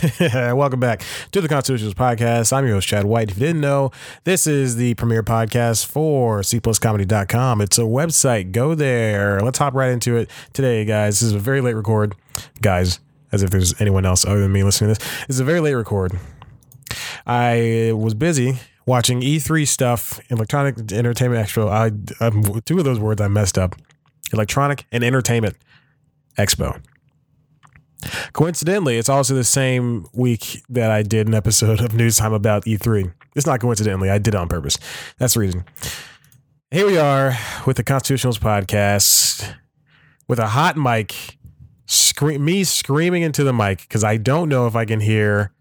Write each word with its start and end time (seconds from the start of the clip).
Welcome 0.20 0.80
back 0.80 1.02
to 1.32 1.42
the 1.42 1.48
Constitutionals 1.48 1.92
Podcast. 1.92 2.50
I'm 2.50 2.64
your 2.64 2.76
host, 2.76 2.88
Chad 2.88 3.04
White. 3.04 3.30
If 3.30 3.36
you 3.36 3.46
didn't 3.46 3.60
know, 3.60 3.90
this 4.24 4.46
is 4.46 4.76
the 4.76 4.94
premier 4.94 5.22
podcast 5.22 5.84
for 5.84 6.40
cpluscomedy.com. 6.40 7.60
It's 7.60 7.76
a 7.76 7.82
website. 7.82 8.52
Go 8.52 8.74
there. 8.74 9.40
Let's 9.40 9.58
hop 9.58 9.74
right 9.74 9.90
into 9.90 10.16
it 10.16 10.30
today, 10.54 10.86
guys. 10.86 11.20
This 11.20 11.28
is 11.28 11.34
a 11.34 11.38
very 11.38 11.60
late 11.60 11.74
record. 11.74 12.14
Guys, 12.62 13.00
as 13.32 13.42
if 13.42 13.50
there's 13.50 13.78
anyone 13.82 14.06
else 14.06 14.24
other 14.24 14.40
than 14.40 14.52
me 14.52 14.64
listening 14.64 14.94
to 14.94 14.98
this. 14.98 15.26
This 15.26 15.36
is 15.36 15.40
a 15.40 15.44
very 15.44 15.60
late 15.60 15.74
record. 15.74 16.18
I 17.26 17.92
was 17.94 18.14
busy 18.14 18.60
watching 18.86 19.20
E3 19.20 19.68
stuff, 19.68 20.20
Electronic 20.30 20.90
Entertainment 20.90 21.46
Expo. 21.46 21.68
I, 21.68 22.24
um, 22.24 22.62
two 22.62 22.78
of 22.78 22.84
those 22.84 22.98
words 22.98 23.20
I 23.20 23.28
messed 23.28 23.58
up. 23.58 23.76
Electronic 24.32 24.86
and 24.90 25.04
Entertainment 25.04 25.56
Expo. 26.38 26.80
Coincidentally, 28.32 28.96
it's 28.96 29.08
also 29.08 29.34
the 29.34 29.44
same 29.44 30.06
week 30.12 30.62
that 30.68 30.90
I 30.90 31.02
did 31.02 31.26
an 31.26 31.34
episode 31.34 31.80
of 31.80 31.94
News 31.94 32.16
Time 32.18 32.32
about 32.32 32.64
E3. 32.64 33.12
It's 33.34 33.46
not 33.46 33.60
coincidentally, 33.60 34.10
I 34.10 34.18
did 34.18 34.34
it 34.34 34.38
on 34.38 34.48
purpose. 34.48 34.78
That's 35.18 35.34
the 35.34 35.40
reason. 35.40 35.64
Here 36.70 36.86
we 36.86 36.98
are 36.98 37.36
with 37.66 37.76
the 37.76 37.84
Constitutionals 37.84 38.38
podcast 38.38 39.54
with 40.28 40.38
a 40.38 40.48
hot 40.48 40.76
mic, 40.76 41.38
scream, 41.86 42.44
me 42.44 42.62
screaming 42.64 43.22
into 43.22 43.42
the 43.42 43.52
mic 43.52 43.80
because 43.80 44.04
I 44.04 44.16
don't 44.16 44.48
know 44.48 44.66
if 44.66 44.76
I 44.76 44.84
can 44.84 45.00
hear 45.00 45.52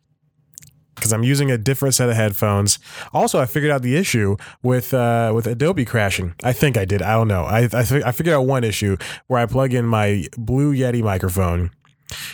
because 0.95 1.13
I'm 1.13 1.23
using 1.23 1.49
a 1.49 1.57
different 1.57 1.95
set 1.95 2.09
of 2.09 2.15
headphones. 2.15 2.79
Also, 3.13 3.39
I 3.39 3.45
figured 3.45 3.71
out 3.71 3.83
the 3.83 3.95
issue 3.95 4.35
with 4.63 4.93
uh, 4.93 5.31
with 5.33 5.47
Adobe 5.47 5.85
crashing. 5.85 6.35
I 6.43 6.53
think 6.53 6.75
I 6.75 6.85
did. 6.85 7.01
I 7.01 7.13
don't 7.13 7.27
know. 7.27 7.43
I 7.43 7.69
I, 7.71 8.01
I 8.05 8.11
figured 8.11 8.35
out 8.35 8.41
one 8.41 8.63
issue 8.63 8.97
where 9.27 9.39
I 9.39 9.45
plug 9.45 9.73
in 9.73 9.85
my 9.85 10.25
Blue 10.37 10.73
Yeti 10.73 11.01
microphone, 11.01 11.71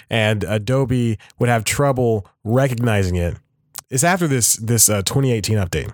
and 0.09 0.44
Adobe 0.44 1.17
would 1.39 1.50
have 1.50 1.64
trouble 1.64 2.28
recognizing 2.44 3.16
it. 3.16 3.38
It's 3.90 4.03
after 4.03 4.28
this 4.28 4.56
this 4.56 4.90
uh, 4.90 5.02
2018 5.03 5.58
update. 5.58 5.88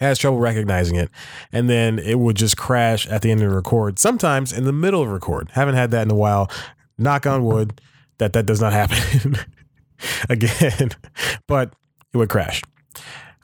It 0.00 0.04
has 0.04 0.18
trouble 0.18 0.38
recognizing 0.40 0.96
it, 0.96 1.10
and 1.52 1.70
then 1.70 1.98
it 1.98 2.18
would 2.18 2.36
just 2.36 2.56
crash 2.56 3.06
at 3.06 3.22
the 3.22 3.30
end 3.30 3.42
of 3.42 3.48
the 3.48 3.54
record. 3.54 3.98
Sometimes 3.98 4.52
in 4.52 4.64
the 4.64 4.72
middle 4.72 5.02
of 5.02 5.08
record. 5.08 5.50
Haven't 5.52 5.76
had 5.76 5.90
that 5.92 6.02
in 6.02 6.10
a 6.10 6.16
while. 6.16 6.50
Knock 6.98 7.26
on 7.26 7.44
wood 7.44 7.80
that 8.18 8.32
that 8.32 8.46
does 8.46 8.60
not 8.60 8.72
happen 8.72 9.36
again, 10.28 10.90
but 11.46 11.74
it 12.12 12.16
would 12.16 12.28
crash. 12.28 12.62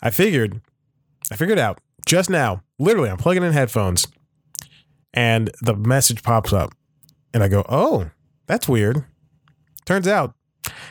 I 0.02 0.10
figured, 0.10 0.60
I 1.30 1.36
figured 1.36 1.58
out 1.58 1.80
just 2.06 2.30
now. 2.30 2.62
Literally, 2.78 3.10
I'm 3.10 3.16
plugging 3.16 3.42
in 3.42 3.52
headphones, 3.52 4.06
and 5.12 5.50
the 5.60 5.74
message 5.74 6.22
pops 6.22 6.52
up, 6.52 6.72
and 7.34 7.42
I 7.42 7.48
go, 7.48 7.64
"Oh, 7.68 8.10
that's 8.46 8.68
weird." 8.68 9.04
Turns 9.84 10.06
out, 10.06 10.34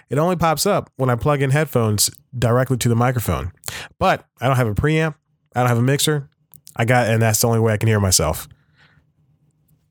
it 0.09 0.17
only 0.17 0.35
pops 0.35 0.65
up 0.65 0.91
when 0.97 1.09
I 1.09 1.15
plug 1.15 1.41
in 1.41 1.51
headphones 1.51 2.09
directly 2.37 2.77
to 2.77 2.89
the 2.89 2.95
microphone. 2.95 3.51
But 3.97 4.25
I 4.41 4.47
don't 4.47 4.55
have 4.57 4.67
a 4.67 4.75
preamp. 4.75 5.15
I 5.55 5.61
don't 5.61 5.69
have 5.69 5.77
a 5.77 5.83
mixer. 5.83 6.29
I 6.75 6.85
got, 6.85 7.07
and 7.07 7.21
that's 7.21 7.41
the 7.41 7.47
only 7.47 7.59
way 7.59 7.73
I 7.73 7.77
can 7.77 7.87
hear 7.87 7.99
myself. 7.99 8.47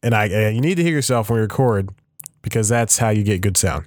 And 0.03 0.15
I, 0.15 0.27
and 0.27 0.57
you 0.57 0.63
need 0.63 0.77
to 0.77 0.83
hear 0.83 0.93
yourself 0.93 1.29
when 1.31 1.39
you 1.39 1.43
record 1.43 1.91
because 2.43 2.69
that's 2.69 2.99
how 2.99 3.11
you 3.11 3.25
get 3.25 3.41
good 3.41 3.57
sound. 3.57 3.87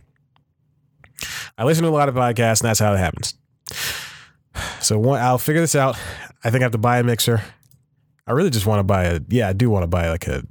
I 1.57 1.63
listen 1.63 1.83
to 1.83 1.89
a 1.89 1.91
lot 1.91 2.09
of 2.09 2.15
podcasts, 2.15 2.61
and 2.61 2.69
that's 2.69 2.79
how 2.79 2.93
it 2.93 2.97
happens. 2.97 3.35
So 4.79 4.97
one, 4.97 5.21
I'll 5.21 5.37
figure 5.37 5.61
this 5.61 5.75
out. 5.75 5.97
I 6.43 6.49
think 6.49 6.61
I 6.61 6.65
have 6.65 6.71
to 6.71 6.77
buy 6.77 6.99
a 6.99 7.03
mixer. 7.03 7.41
I 8.27 8.31
really 8.33 8.49
just 8.49 8.65
want 8.65 8.79
to 8.79 8.83
buy 8.83 9.05
a. 9.05 9.19
Yeah, 9.29 9.47
I 9.49 9.53
do 9.53 9.69
want 9.69 9.83
to 9.83 9.87
buy 9.87 10.09
like 10.09 10.27
a, 10.27 10.43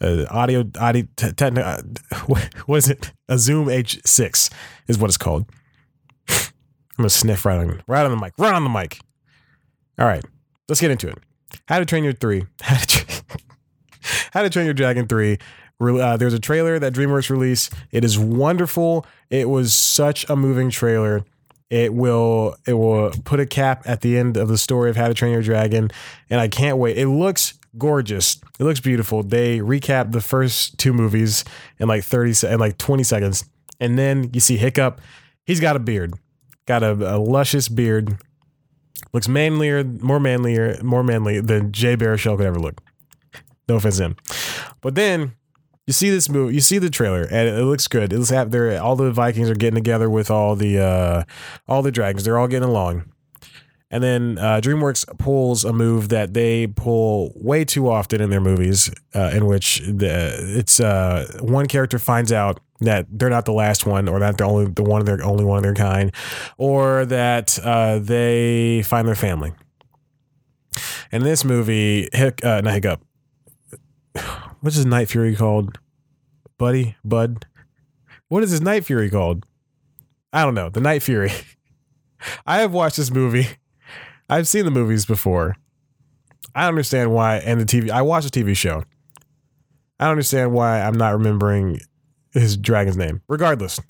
a 0.00 0.26
audio 0.28 0.68
audio 0.78 1.06
te- 1.16 1.28
techni- 1.28 1.64
uh, 1.64 2.13
is 2.68 2.88
it? 2.88 3.12
A 3.28 3.38
Zoom 3.38 3.68
H6 3.68 4.52
is 4.88 4.98
what 4.98 5.08
it's 5.08 5.18
called. 5.18 5.46
I'm 6.96 7.02
gonna 7.02 7.10
sniff 7.10 7.44
right 7.44 7.58
on 7.58 7.82
right 7.88 8.04
on 8.04 8.10
the 8.10 8.16
mic, 8.16 8.34
right 8.38 8.54
on 8.54 8.62
the 8.62 8.70
mic. 8.70 9.00
All 9.98 10.06
right, 10.06 10.24
let's 10.68 10.80
get 10.80 10.90
into 10.90 11.08
it. 11.08 11.18
How 11.66 11.78
to 11.78 11.84
Train 11.84 12.04
Your 12.04 12.12
Three. 12.12 12.44
How 12.60 12.76
to, 12.76 12.86
tra- 12.86 13.22
How 14.32 14.42
to 14.42 14.50
Train 14.50 14.64
Your 14.64 14.74
Dragon 14.74 15.08
Three. 15.08 15.38
Uh, 15.80 16.16
there's 16.16 16.34
a 16.34 16.38
trailer 16.38 16.78
that 16.78 16.92
DreamWorks 16.94 17.30
released. 17.30 17.72
It 17.90 18.04
is 18.04 18.18
wonderful. 18.18 19.04
It 19.28 19.48
was 19.48 19.74
such 19.74 20.28
a 20.30 20.36
moving 20.36 20.70
trailer. 20.70 21.24
It 21.68 21.92
will 21.94 22.56
it 22.66 22.74
will 22.74 23.10
put 23.24 23.40
a 23.40 23.46
cap 23.46 23.82
at 23.86 24.00
the 24.00 24.16
end 24.16 24.36
of 24.36 24.48
the 24.48 24.58
story 24.58 24.88
of 24.88 24.96
How 24.96 25.08
to 25.08 25.14
Train 25.14 25.32
Your 25.32 25.42
Dragon, 25.42 25.90
and 26.30 26.40
I 26.40 26.46
can't 26.48 26.78
wait. 26.78 26.96
It 26.96 27.08
looks 27.08 27.54
gorgeous. 27.78 28.40
It 28.58 28.64
looks 28.64 28.80
beautiful. 28.80 29.22
They 29.22 29.58
recap 29.58 30.12
the 30.12 30.20
first 30.20 30.78
two 30.78 30.92
movies 30.92 31.44
in 31.78 31.88
like 31.88 32.04
30 32.04 32.32
se- 32.32 32.52
in 32.52 32.60
like 32.60 32.78
20 32.78 33.02
seconds, 33.02 33.44
and 33.80 33.98
then 33.98 34.30
you 34.32 34.40
see 34.40 34.56
Hiccup. 34.56 35.00
He's 35.44 35.60
got 35.60 35.76
a 35.76 35.80
beard, 35.80 36.14
got 36.66 36.82
a, 36.82 36.92
a 36.92 37.18
luscious 37.18 37.68
beard. 37.68 38.16
Looks 39.12 39.28
manlier, 39.28 39.84
more 39.84 40.18
manlier, 40.18 40.80
more 40.82 41.02
manly 41.02 41.40
than 41.40 41.72
Jay 41.72 41.96
Baruchel 41.96 42.36
could 42.36 42.46
ever 42.46 42.58
look. 42.58 42.80
No 43.68 43.76
offense 43.76 43.98
him, 43.98 44.16
but 44.80 44.94
then 44.94 45.34
you 45.86 45.92
see 45.92 46.10
this 46.10 46.28
movie, 46.28 46.54
you 46.54 46.60
see 46.60 46.78
the 46.78 46.90
trailer, 46.90 47.22
and 47.22 47.48
it 47.48 47.64
looks 47.64 47.88
good. 47.88 48.12
It 48.12 48.18
looks 48.18 48.30
there 48.30 48.80
all 48.82 48.96
the 48.96 49.10
Vikings 49.10 49.50
are 49.50 49.54
getting 49.54 49.74
together 49.74 50.08
with 50.08 50.30
all 50.30 50.56
the 50.56 50.78
uh, 50.78 51.24
all 51.68 51.82
the 51.82 51.92
dragons. 51.92 52.24
They're 52.24 52.38
all 52.38 52.48
getting 52.48 52.68
along. 52.68 53.04
And 53.90 54.02
then 54.02 54.38
uh, 54.38 54.60
DreamWorks 54.60 55.18
pulls 55.18 55.64
a 55.64 55.72
move 55.72 56.08
that 56.08 56.34
they 56.34 56.66
pull 56.66 57.32
way 57.36 57.64
too 57.64 57.88
often 57.88 58.20
in 58.20 58.30
their 58.30 58.40
movies, 58.40 58.90
uh, 59.14 59.30
in 59.32 59.46
which 59.46 59.80
the, 59.80 60.36
it's 60.58 60.80
uh, 60.80 61.38
one 61.40 61.66
character 61.66 61.98
finds 61.98 62.32
out 62.32 62.60
that 62.80 63.06
they're 63.10 63.30
not 63.30 63.44
the 63.44 63.52
last 63.52 63.86
one, 63.86 64.08
or 64.08 64.18
that 64.18 64.36
they're 64.36 64.46
only 64.46 64.66
the 64.66 64.82
one 64.82 65.00
of 65.00 65.06
their 65.06 65.22
only 65.22 65.44
one 65.44 65.58
of 65.58 65.62
their 65.62 65.74
kind, 65.74 66.12
or 66.58 67.04
that 67.06 67.58
uh, 67.62 67.98
they 68.00 68.82
find 68.82 69.06
their 69.06 69.14
family. 69.14 69.52
In 71.12 71.22
this 71.22 71.44
movie, 71.44 72.08
Hic, 72.12 72.44
uh, 72.44 72.60
not 72.62 72.74
Hiccup, 72.74 73.00
what's 74.60 74.76
his 74.76 74.86
Night 74.86 75.08
Fury 75.08 75.36
called? 75.36 75.78
Buddy, 76.58 76.96
Bud. 77.04 77.46
What 78.28 78.42
is 78.42 78.50
his 78.50 78.60
Night 78.60 78.84
Fury 78.84 79.10
called? 79.10 79.46
I 80.32 80.44
don't 80.44 80.54
know. 80.54 80.68
The 80.68 80.80
Night 80.80 81.02
Fury. 81.02 81.30
I 82.46 82.58
have 82.60 82.72
watched 82.72 82.96
this 82.96 83.10
movie. 83.10 83.46
I've 84.28 84.48
seen 84.48 84.64
the 84.64 84.70
movies 84.70 85.04
before. 85.04 85.56
I 86.54 86.68
understand 86.68 87.12
why, 87.12 87.38
and 87.38 87.60
the 87.60 87.64
TV. 87.64 87.90
I 87.90 88.02
watched 88.02 88.32
the 88.32 88.42
TV 88.42 88.56
show. 88.56 88.84
I 89.98 90.04
don't 90.04 90.12
understand 90.12 90.52
why 90.52 90.80
I'm 90.80 90.94
not 90.94 91.12
remembering 91.12 91.80
his 92.32 92.56
dragon's 92.56 92.96
name. 92.96 93.22
Regardless, 93.28 93.80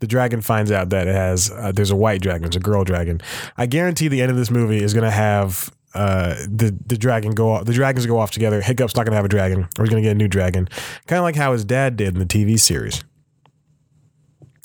the 0.00 0.06
dragon 0.06 0.40
finds 0.40 0.70
out 0.70 0.90
that 0.90 1.06
it 1.06 1.14
has 1.14 1.50
uh, 1.50 1.72
there's 1.72 1.90
a 1.90 1.96
white 1.96 2.20
dragon, 2.20 2.46
it's 2.46 2.56
a 2.56 2.60
girl 2.60 2.84
dragon. 2.84 3.20
I 3.56 3.66
guarantee 3.66 4.08
the 4.08 4.20
end 4.20 4.30
of 4.30 4.36
this 4.36 4.50
movie 4.50 4.82
is 4.82 4.94
going 4.94 5.04
to 5.04 5.10
have 5.10 5.70
uh, 5.94 6.34
the 6.48 6.76
the 6.86 6.98
dragon 6.98 7.32
go 7.32 7.52
off, 7.52 7.64
the 7.64 7.72
dragons 7.72 8.06
go 8.06 8.18
off 8.18 8.30
together. 8.30 8.60
Hiccup's 8.60 8.96
not 8.96 9.04
going 9.04 9.12
to 9.12 9.16
have 9.16 9.24
a 9.24 9.28
dragon, 9.28 9.68
or 9.78 9.84
he's 9.84 9.90
going 9.90 10.02
to 10.02 10.06
get 10.06 10.12
a 10.12 10.18
new 10.18 10.28
dragon, 10.28 10.68
kind 11.06 11.18
of 11.18 11.24
like 11.24 11.36
how 11.36 11.52
his 11.52 11.64
dad 11.64 11.96
did 11.96 12.14
in 12.14 12.18
the 12.18 12.26
TV 12.26 12.58
series. 12.58 13.04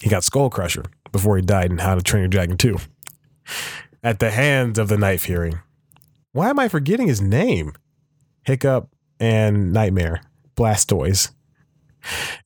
He 0.01 0.09
got 0.09 0.23
Skull 0.23 0.49
Crusher 0.49 0.85
before 1.11 1.35
he 1.35 1.43
died 1.43 1.69
in 1.71 1.77
How 1.77 1.93
to 1.93 2.01
Train 2.01 2.21
Your 2.21 2.27
Dragon 2.27 2.57
2 2.57 2.77
at 4.03 4.19
the 4.19 4.31
hands 4.31 4.79
of 4.79 4.87
the 4.87 4.97
Night 4.97 5.19
Fury. 5.21 5.53
Why 6.33 6.49
am 6.49 6.59
I 6.59 6.67
forgetting 6.67 7.07
his 7.07 7.21
name? 7.21 7.73
Hiccup 8.43 8.89
and 9.19 9.71
Nightmare 9.71 10.21
Blastoise. 10.55 11.31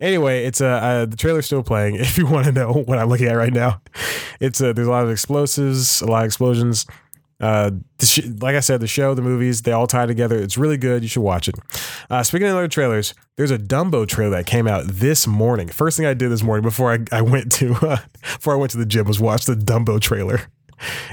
Anyway, 0.01 0.43
it's 0.45 0.59
a 0.59 0.67
uh, 0.67 0.79
uh, 0.79 1.05
the 1.05 1.15
trailer's 1.15 1.45
still 1.45 1.63
playing. 1.63 1.95
If 1.99 2.17
you 2.17 2.25
want 2.27 2.45
to 2.45 2.51
know 2.51 2.73
what 2.73 2.97
I'm 2.97 3.07
looking 3.07 3.27
at 3.27 3.33
right 3.33 3.53
now, 3.53 3.81
it's 4.39 4.61
uh, 4.61 4.73
there's 4.73 4.87
a 4.87 4.91
lot 4.91 5.03
of 5.03 5.09
explosives, 5.09 6.01
a 6.01 6.07
lot 6.07 6.23
of 6.23 6.25
explosions. 6.25 6.85
Uh, 7.39 7.71
sh- 8.01 8.25
like 8.39 8.55
I 8.55 8.61
said, 8.61 8.79
the 8.79 8.87
show, 8.87 9.13
the 9.13 9.21
movies, 9.21 9.61
they 9.61 9.71
all 9.71 9.87
tie 9.87 10.05
together. 10.05 10.37
It's 10.37 10.57
really 10.57 10.77
good. 10.77 11.03
You 11.03 11.09
should 11.09 11.21
watch 11.21 11.47
it. 11.49 11.55
Uh, 12.09 12.23
speaking 12.23 12.47
of 12.47 12.55
other 12.55 12.67
trailers, 12.67 13.13
there's 13.35 13.51
a 13.51 13.57
Dumbo 13.57 14.07
trailer 14.07 14.37
that 14.37 14.45
came 14.45 14.67
out 14.67 14.85
this 14.87 15.27
morning. 15.27 15.67
First 15.67 15.97
thing 15.97 16.05
I 16.05 16.13
did 16.13 16.29
this 16.29 16.43
morning 16.43 16.63
before 16.63 16.93
I, 16.93 16.99
I 17.11 17.21
went 17.21 17.51
to 17.53 17.73
uh, 17.75 17.97
before 18.21 18.53
I 18.53 18.57
went 18.57 18.71
to 18.71 18.77
the 18.77 18.85
gym 18.85 19.05
was 19.07 19.19
watch 19.19 19.45
the 19.45 19.55
Dumbo 19.55 19.99
trailer, 19.99 20.41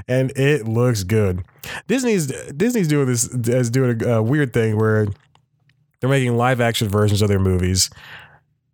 and 0.09 0.31
it 0.37 0.67
looks 0.67 1.05
good. 1.05 1.45
Disney's 1.87 2.27
Disney's 2.53 2.89
doing 2.89 3.07
this 3.07 3.27
is 3.29 3.71
doing 3.71 4.03
a, 4.03 4.17
a 4.17 4.23
weird 4.23 4.53
thing 4.53 4.77
where 4.77 5.07
they're 6.01 6.11
making 6.11 6.37
live 6.37 6.61
action 6.61 6.89
versions 6.89 7.23
of 7.23 7.29
their 7.29 7.39
movies, 7.39 7.91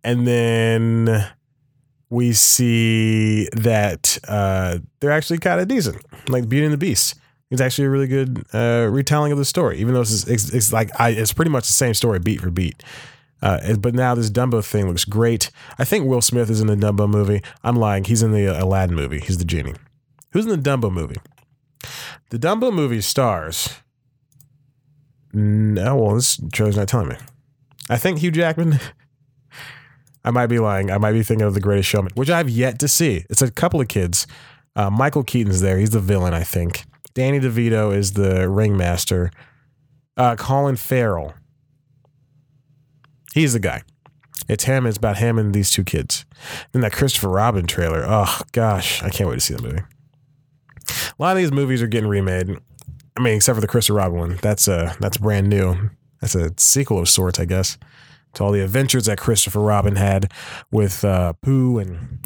and 0.03 0.27
then 0.27 1.27
we 2.09 2.33
see 2.33 3.47
that 3.53 4.17
uh, 4.27 4.79
they're 4.99 5.11
actually 5.11 5.37
kind 5.37 5.61
of 5.61 5.67
decent, 5.67 5.97
like 6.27 6.49
Beauty 6.49 6.65
and 6.65 6.73
the 6.73 6.77
Beast. 6.77 7.15
It's 7.51 7.61
actually 7.61 7.85
a 7.85 7.89
really 7.89 8.07
good 8.07 8.43
uh, 8.53 8.87
retelling 8.91 9.31
of 9.31 9.37
the 9.37 9.45
story, 9.45 9.79
even 9.79 9.93
though 9.93 10.01
it's, 10.01 10.27
it's, 10.27 10.53
it's 10.53 10.71
like 10.71 10.89
I, 10.99 11.09
it's 11.09 11.33
pretty 11.33 11.49
much 11.51 11.65
the 11.65 11.73
same 11.73 11.93
story, 11.93 12.19
beat 12.19 12.41
for 12.41 12.51
beat. 12.51 12.83
Uh, 13.41 13.75
but 13.77 13.95
now 13.95 14.13
this 14.15 14.29
Dumbo 14.29 14.63
thing 14.63 14.87
looks 14.87 15.05
great. 15.05 15.49
I 15.77 15.85
think 15.85 16.05
Will 16.05 16.21
Smith 16.21 16.49
is 16.49 16.61
in 16.61 16.67
the 16.67 16.75
Dumbo 16.75 17.09
movie. 17.09 17.41
I'm 17.63 17.75
lying. 17.75 18.03
He's 18.03 18.21
in 18.21 18.31
the 18.31 18.45
Aladdin 18.45 18.95
movie. 18.95 19.19
He's 19.19 19.37
the 19.37 19.45
genie. 19.45 19.75
Who's 20.31 20.45
in 20.45 20.61
the 20.61 20.69
Dumbo 20.69 20.91
movie? 20.91 21.17
The 22.29 22.39
Dumbo 22.39 22.71
movie 22.71 23.01
stars. 23.01 23.75
No, 25.33 25.95
well, 25.95 26.15
this 26.15 26.39
trailer's 26.51 26.77
not 26.77 26.87
telling 26.87 27.09
me. 27.09 27.17
I 27.89 27.97
think 27.97 28.19
Hugh 28.19 28.31
Jackman. 28.31 28.79
I 30.23 30.31
might 30.31 30.47
be 30.47 30.59
lying. 30.59 30.91
I 30.91 30.97
might 30.97 31.13
be 31.13 31.23
thinking 31.23 31.47
of 31.47 31.53
The 31.53 31.61
Greatest 31.61 31.89
Showman, 31.89 32.11
which 32.15 32.29
I've 32.29 32.49
yet 32.49 32.77
to 32.79 32.87
see. 32.87 33.25
It's 33.29 33.41
a 33.41 33.51
couple 33.51 33.79
of 33.79 33.87
kids. 33.87 34.27
Uh, 34.75 34.89
Michael 34.89 35.23
Keaton's 35.23 35.61
there. 35.61 35.77
He's 35.79 35.91
the 35.91 35.99
villain, 35.99 36.33
I 36.33 36.43
think. 36.43 36.83
Danny 37.13 37.39
DeVito 37.39 37.95
is 37.95 38.13
the 38.13 38.49
ringmaster. 38.49 39.31
Uh, 40.17 40.35
Colin 40.35 40.75
Farrell. 40.75 41.33
He's 43.33 43.53
the 43.53 43.59
guy. 43.59 43.83
It's 44.47 44.65
him. 44.65 44.85
It's 44.85 44.97
about 44.97 45.17
him 45.17 45.37
and 45.37 45.53
these 45.53 45.71
two 45.71 45.83
kids. 45.83 46.25
Then 46.71 46.81
that 46.81 46.91
Christopher 46.91 47.29
Robin 47.29 47.67
trailer. 47.67 48.03
Oh 48.05 48.41
gosh, 48.51 49.01
I 49.03 49.09
can't 49.09 49.29
wait 49.29 49.35
to 49.35 49.41
see 49.41 49.53
the 49.53 49.61
movie. 49.61 49.83
A 51.19 51.21
lot 51.21 51.31
of 51.31 51.37
these 51.37 51.51
movies 51.51 51.81
are 51.81 51.87
getting 51.87 52.09
remade. 52.09 52.49
I 53.17 53.21
mean, 53.21 53.35
except 53.35 53.55
for 53.55 53.61
the 53.61 53.67
Christopher 53.67 53.97
Robin 53.97 54.17
one. 54.17 54.39
That's 54.41 54.67
uh 54.67 54.93
that's 54.99 55.17
brand 55.17 55.49
new. 55.49 55.89
That's 56.21 56.35
a 56.35 56.53
sequel 56.57 56.99
of 56.99 57.09
sorts, 57.09 57.39
I 57.39 57.45
guess, 57.45 57.77
to 58.33 58.43
all 58.43 58.51
the 58.51 58.61
adventures 58.61 59.05
that 59.05 59.17
Christopher 59.17 59.59
Robin 59.59 59.95
had 59.95 60.31
with 60.71 61.03
uh, 61.03 61.33
Pooh 61.41 61.77
and 61.79 62.19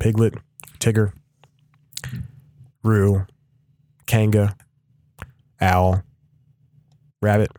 Piglet, 0.00 0.34
Tigger, 0.80 1.12
Roo, 2.82 3.26
Kanga, 4.06 4.56
Owl, 5.60 6.02
Rabbit, 7.22 7.50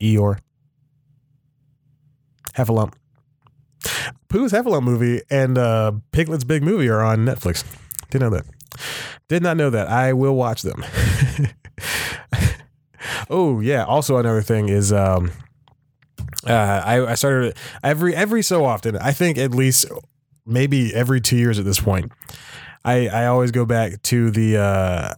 Eeyore, 0.00 0.38
Heffalump. 2.54 2.94
Pooh's 4.28 4.52
Heffalump 4.52 4.82
movie 4.82 5.22
and 5.30 5.56
uh, 5.56 5.92
Piglet's 6.12 6.44
Big 6.44 6.62
Movie 6.62 6.88
are 6.88 7.02
on 7.02 7.24
Netflix. 7.24 7.64
Didn't 8.10 8.30
know 8.30 8.36
that. 8.36 8.55
Did 9.28 9.42
not 9.42 9.56
know 9.56 9.70
that. 9.70 9.88
I 9.88 10.12
will 10.12 10.34
watch 10.34 10.62
them. 10.62 10.84
oh 13.30 13.60
yeah. 13.60 13.84
Also 13.84 14.16
another 14.16 14.42
thing 14.42 14.68
is 14.68 14.92
um, 14.92 15.30
uh, 16.46 16.82
I, 16.84 17.06
I 17.06 17.14
started 17.14 17.56
every 17.82 18.14
every 18.14 18.42
so 18.42 18.64
often. 18.64 18.96
I 18.96 19.12
think 19.12 19.38
at 19.38 19.52
least 19.52 19.86
maybe 20.44 20.94
every 20.94 21.20
two 21.20 21.36
years 21.36 21.58
at 21.58 21.64
this 21.64 21.80
point. 21.80 22.12
I 22.84 23.08
I 23.08 23.26
always 23.26 23.50
go 23.50 23.64
back 23.64 24.02
to 24.02 24.30
the 24.30 24.56
uh, 24.58 25.14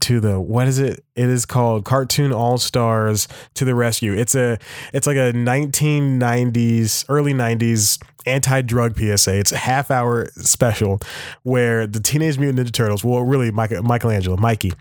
to 0.00 0.20
the 0.20 0.40
what 0.40 0.68
is 0.68 0.78
it? 0.78 1.04
It 1.14 1.28
is 1.28 1.44
called 1.44 1.84
Cartoon 1.84 2.32
All 2.32 2.58
Stars 2.58 3.28
to 3.54 3.64
the 3.64 3.74
Rescue. 3.74 4.12
It's 4.12 4.34
a 4.34 4.58
it's 4.92 5.06
like 5.06 5.16
a 5.16 5.32
1990s 5.32 7.04
early 7.08 7.32
90s 7.34 8.02
anti-drug 8.26 8.96
PSA. 8.96 9.38
It's 9.38 9.52
a 9.52 9.56
half 9.56 9.90
hour 9.90 10.26
special 10.36 11.00
where 11.42 11.86
the 11.86 12.00
Teenage 12.00 12.38
Mutant 12.38 12.66
Ninja 12.68 12.72
Turtles, 12.72 13.04
well 13.04 13.22
really 13.22 13.50
Mike, 13.50 13.72
Michelangelo, 13.82 14.36
Mikey, 14.36 14.72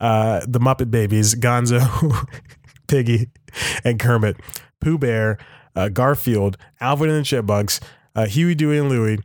uh, 0.00 0.40
the 0.46 0.60
Muppet 0.60 0.90
Babies, 0.90 1.34
Gonzo, 1.34 2.26
Piggy, 2.86 3.30
and 3.84 3.98
Kermit, 3.98 4.36
Pooh 4.80 4.98
Bear, 4.98 5.38
uh, 5.74 5.88
Garfield, 5.88 6.56
Alvin 6.80 7.08
and 7.08 7.20
the 7.20 7.24
Chipmunks, 7.24 7.80
uh, 8.14 8.26
Huey, 8.26 8.54
Dewey, 8.54 8.78
and 8.78 8.88
Louie, 8.88 9.18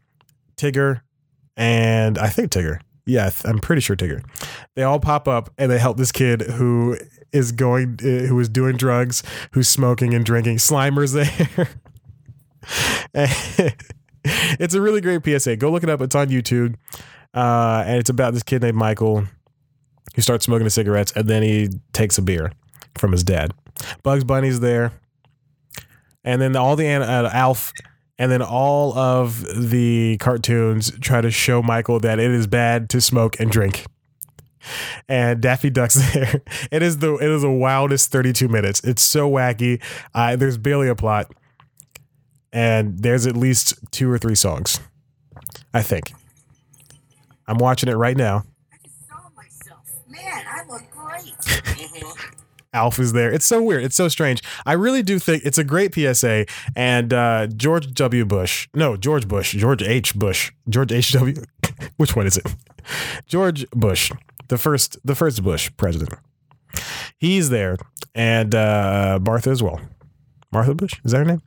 Tigger, 0.57 1.01
and 1.55 2.17
I 2.17 2.29
think 2.29 2.51
Tigger. 2.51 2.79
Yeah, 3.09 3.31
I'm 3.43 3.57
pretty 3.59 3.81
sure 3.81 3.95
Tigger. 3.95 4.23
They 4.75 4.83
all 4.83 4.99
pop 4.99 5.27
up 5.27 5.49
and 5.57 5.71
they 5.71 5.79
help 5.79 5.97
this 5.97 6.11
kid 6.11 6.41
who 6.41 6.95
is 7.31 7.51
going, 7.51 7.99
uh, 8.03 8.27
who 8.27 8.39
is 8.39 8.47
doing 8.47 8.77
drugs, 8.77 9.23
who's 9.51 9.67
smoking 9.67 10.13
and 10.13 10.23
drinking. 10.23 10.57
Slimer's 10.57 11.11
there. 11.13 11.69
it's 14.23 14.75
a 14.75 14.81
really 14.81 15.01
great 15.01 15.25
PSA. 15.25 15.55
Go 15.55 15.71
look 15.71 15.81
it 15.81 15.89
up. 15.89 16.01
It's 16.01 16.13
on 16.13 16.27
YouTube. 16.27 16.75
Uh, 17.33 17.83
and 17.85 17.97
it's 17.97 18.11
about 18.11 18.33
this 18.33 18.43
kid 18.43 18.61
named 18.61 18.77
Michael 18.77 19.25
who 20.15 20.21
starts 20.21 20.45
smoking 20.45 20.65
the 20.65 20.71
cigarettes 20.71 21.11
and 21.15 21.27
then 21.27 21.41
he 21.41 21.69
takes 21.93 22.17
a 22.19 22.21
beer 22.21 22.51
from 22.95 23.11
his 23.11 23.23
dad. 23.23 23.53
Bugs 24.03 24.23
Bunny's 24.23 24.59
there. 24.59 24.91
And 26.23 26.39
then 26.39 26.55
all 26.55 26.75
the 26.75 26.87
uh, 26.87 27.29
Alf 27.33 27.73
and 28.19 28.29
then 28.29 28.41
all 28.41 28.95
of 28.97 29.45
the 29.55 30.17
cartoons 30.19 30.91
try 30.99 31.21
to 31.21 31.31
show 31.31 31.63
Michael 31.63 32.01
that 32.01 32.19
it 32.19 32.29
is 32.29 32.45
bad 32.47 32.89
to 32.89 32.99
smoke 32.99 33.39
and 33.39 33.49
drink. 33.49 33.85
And 35.07 35.41
Daffy 35.41 35.69
Duck's 35.69 35.95
there. 36.13 36.41
It 36.69 36.83
is 36.83 36.97
the 36.97 37.15
it 37.15 37.29
is 37.31 37.41
the 37.41 37.49
wildest 37.49 38.11
32 38.11 38.49
minutes. 38.49 38.81
It's 38.83 39.01
so 39.01 39.31
wacky. 39.31 39.81
Uh, 40.13 40.35
there's 40.35 40.57
barely 40.57 40.89
a 40.89 40.95
plot, 40.95 41.31
and 42.51 42.99
there's 42.99 43.25
at 43.25 43.37
least 43.37 43.75
two 43.91 44.11
or 44.11 44.17
three 44.17 44.35
songs. 44.35 44.81
I 45.73 45.81
think. 45.81 46.11
I'm 47.47 47.57
watching 47.57 47.89
it 47.89 47.95
right 47.95 48.17
now. 48.17 48.43
I 48.71 48.77
saw 49.07 49.29
myself. 49.35 49.87
Man, 50.07 50.45
I 50.45 50.65
look 50.67 50.83
great. 50.91 52.33
Alf 52.73 52.99
is 52.99 53.13
there. 53.13 53.31
It's 53.31 53.45
so 53.45 53.61
weird. 53.61 53.83
It's 53.83 53.95
so 53.95 54.07
strange. 54.07 54.41
I 54.65 54.73
really 54.73 55.01
do 55.01 55.19
think 55.19 55.43
it's 55.43 55.57
a 55.57 55.63
great 55.63 55.93
PSA. 55.93 56.45
And 56.75 57.13
uh, 57.13 57.47
George 57.47 57.93
W. 57.93 58.25
Bush, 58.25 58.67
no, 58.73 58.95
George 58.95 59.27
Bush, 59.27 59.55
George 59.55 59.81
H. 59.81 60.15
Bush, 60.15 60.51
George 60.67 60.91
H. 60.91 61.11
W. 61.13 61.35
Which 61.97 62.15
one 62.15 62.27
is 62.27 62.37
it? 62.37 62.45
George 63.25 63.69
Bush, 63.71 64.11
the 64.47 64.57
first, 64.57 64.97
the 65.03 65.15
first 65.15 65.43
Bush 65.43 65.71
president. 65.77 66.13
He's 67.17 67.49
there, 67.49 67.77
and 68.13 68.53
uh, 68.53 69.19
Martha 69.21 69.49
as 69.49 69.63
well. 69.63 69.79
Martha 70.51 70.73
Bush 70.73 70.93
is 71.03 71.11
that 71.11 71.19
her 71.19 71.25
name? 71.25 71.41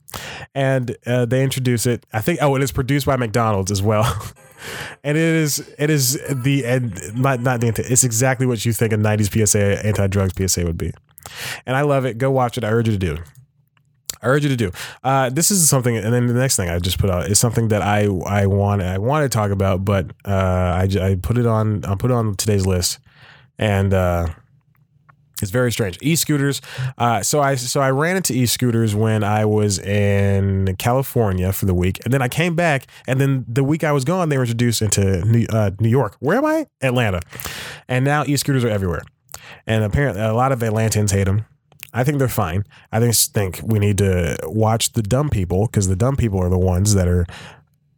And 0.54 0.96
uh, 1.06 1.24
they 1.24 1.42
introduce 1.42 1.86
it. 1.86 2.06
I 2.12 2.20
think. 2.20 2.38
Oh, 2.42 2.54
and 2.54 2.62
it 2.62 2.64
is 2.64 2.72
produced 2.72 3.06
by 3.06 3.16
McDonald's 3.16 3.70
as 3.70 3.82
well. 3.82 4.04
and 5.04 5.16
it 5.16 5.22
is 5.22 5.58
it 5.78 5.90
is 5.90 6.20
the 6.30 6.64
and 6.64 7.20
not 7.20 7.40
not 7.40 7.60
the 7.60 7.68
it's 7.68 8.04
exactly 8.04 8.46
what 8.46 8.64
you 8.64 8.72
think 8.72 8.92
a 8.92 8.96
90s 8.96 9.46
PSA 9.46 9.84
anti 9.84 10.06
drugs 10.06 10.34
PSA 10.36 10.64
would 10.64 10.78
be 10.78 10.92
and 11.66 11.76
I 11.76 11.82
love 11.82 12.04
it. 12.04 12.18
Go 12.18 12.30
watch 12.30 12.58
it. 12.58 12.64
I 12.64 12.70
urge 12.70 12.88
you 12.88 12.92
to 12.92 12.98
do. 12.98 13.22
I 14.22 14.28
urge 14.28 14.44
you 14.44 14.48
to 14.50 14.56
do. 14.56 14.70
Uh, 15.02 15.30
this 15.30 15.50
is 15.50 15.68
something, 15.68 15.96
and 15.96 16.12
then 16.12 16.26
the 16.26 16.34
next 16.34 16.56
thing 16.56 16.70
I 16.70 16.78
just 16.78 16.98
put 16.98 17.10
out 17.10 17.26
is 17.26 17.40
something 17.40 17.68
that 17.68 17.82
I 17.82 18.04
I 18.26 18.46
want 18.46 18.82
I 18.82 18.98
want 18.98 19.24
to 19.24 19.28
talk 19.28 19.50
about, 19.50 19.84
but 19.84 20.10
uh, 20.24 20.30
I 20.30 20.88
I 21.00 21.16
put 21.20 21.38
it 21.38 21.46
on 21.46 21.84
I 21.84 21.96
put 21.96 22.10
it 22.10 22.14
on 22.14 22.36
today's 22.36 22.64
list, 22.64 23.00
and 23.58 23.92
uh, 23.92 24.28
it's 25.40 25.50
very 25.50 25.72
strange. 25.72 25.98
E-scooters. 26.00 26.60
Uh, 26.96 27.22
so 27.22 27.40
I 27.40 27.56
so 27.56 27.80
I 27.80 27.90
ran 27.90 28.16
into 28.16 28.32
e-scooters 28.32 28.94
when 28.94 29.24
I 29.24 29.44
was 29.44 29.80
in 29.80 30.76
California 30.78 31.52
for 31.52 31.66
the 31.66 31.74
week, 31.74 31.98
and 32.04 32.14
then 32.14 32.22
I 32.22 32.28
came 32.28 32.54
back, 32.54 32.86
and 33.08 33.20
then 33.20 33.44
the 33.48 33.64
week 33.64 33.82
I 33.82 33.90
was 33.90 34.04
gone, 34.04 34.28
they 34.28 34.36
were 34.36 34.44
introduced 34.44 34.82
into 34.82 35.24
New, 35.24 35.46
uh, 35.50 35.72
New 35.80 35.88
York. 35.88 36.16
Where 36.20 36.38
am 36.38 36.44
I? 36.44 36.66
Atlanta, 36.80 37.20
and 37.88 38.04
now 38.04 38.24
e-scooters 38.24 38.64
are 38.64 38.70
everywhere 38.70 39.02
and 39.66 39.84
apparently 39.84 40.22
a 40.22 40.34
lot 40.34 40.52
of 40.52 40.60
Atlantans 40.60 41.12
hate 41.12 41.24
them. 41.24 41.46
I 41.94 42.04
think 42.04 42.18
they're 42.18 42.28
fine. 42.28 42.64
I 42.90 43.00
just 43.00 43.34
think 43.34 43.60
we 43.62 43.78
need 43.78 43.98
to 43.98 44.36
watch 44.44 44.92
the 44.92 45.02
dumb 45.02 45.28
people 45.28 45.66
because 45.66 45.88
the 45.88 45.96
dumb 45.96 46.16
people 46.16 46.40
are 46.40 46.48
the 46.48 46.58
ones 46.58 46.94
that 46.94 47.06
are 47.06 47.26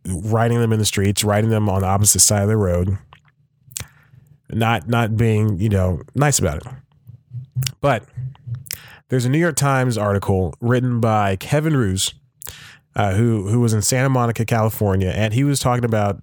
riding 0.07 0.59
them 0.59 0.73
in 0.73 0.79
the 0.79 0.85
streets, 0.85 1.23
riding 1.23 1.51
them 1.51 1.69
on 1.69 1.83
the 1.83 1.87
opposite 1.87 2.21
side 2.21 2.43
of 2.43 2.49
the 2.49 2.57
road, 2.57 2.99
not 4.51 4.89
not 4.89 5.17
being 5.17 5.61
you 5.61 5.69
know 5.69 6.01
nice 6.15 6.39
about 6.39 6.59
it. 6.59 6.67
But 7.81 8.05
there's 9.09 9.25
a 9.25 9.29
New 9.29 9.39
York 9.39 9.57
Times 9.57 9.97
article 9.97 10.55
written 10.61 11.01
by 11.01 11.37
Kevin 11.37 11.77
Roose, 11.77 12.15
uh, 12.97 13.15
who 13.15 13.49
who 13.49 13.61
was 13.61 13.73
in 13.73 13.83
Santa 13.83 14.09
Monica, 14.09 14.45
California, 14.45 15.11
and 15.11 15.33
he 15.35 15.45
was 15.45 15.61
talking 15.61 15.85
about 15.85 16.21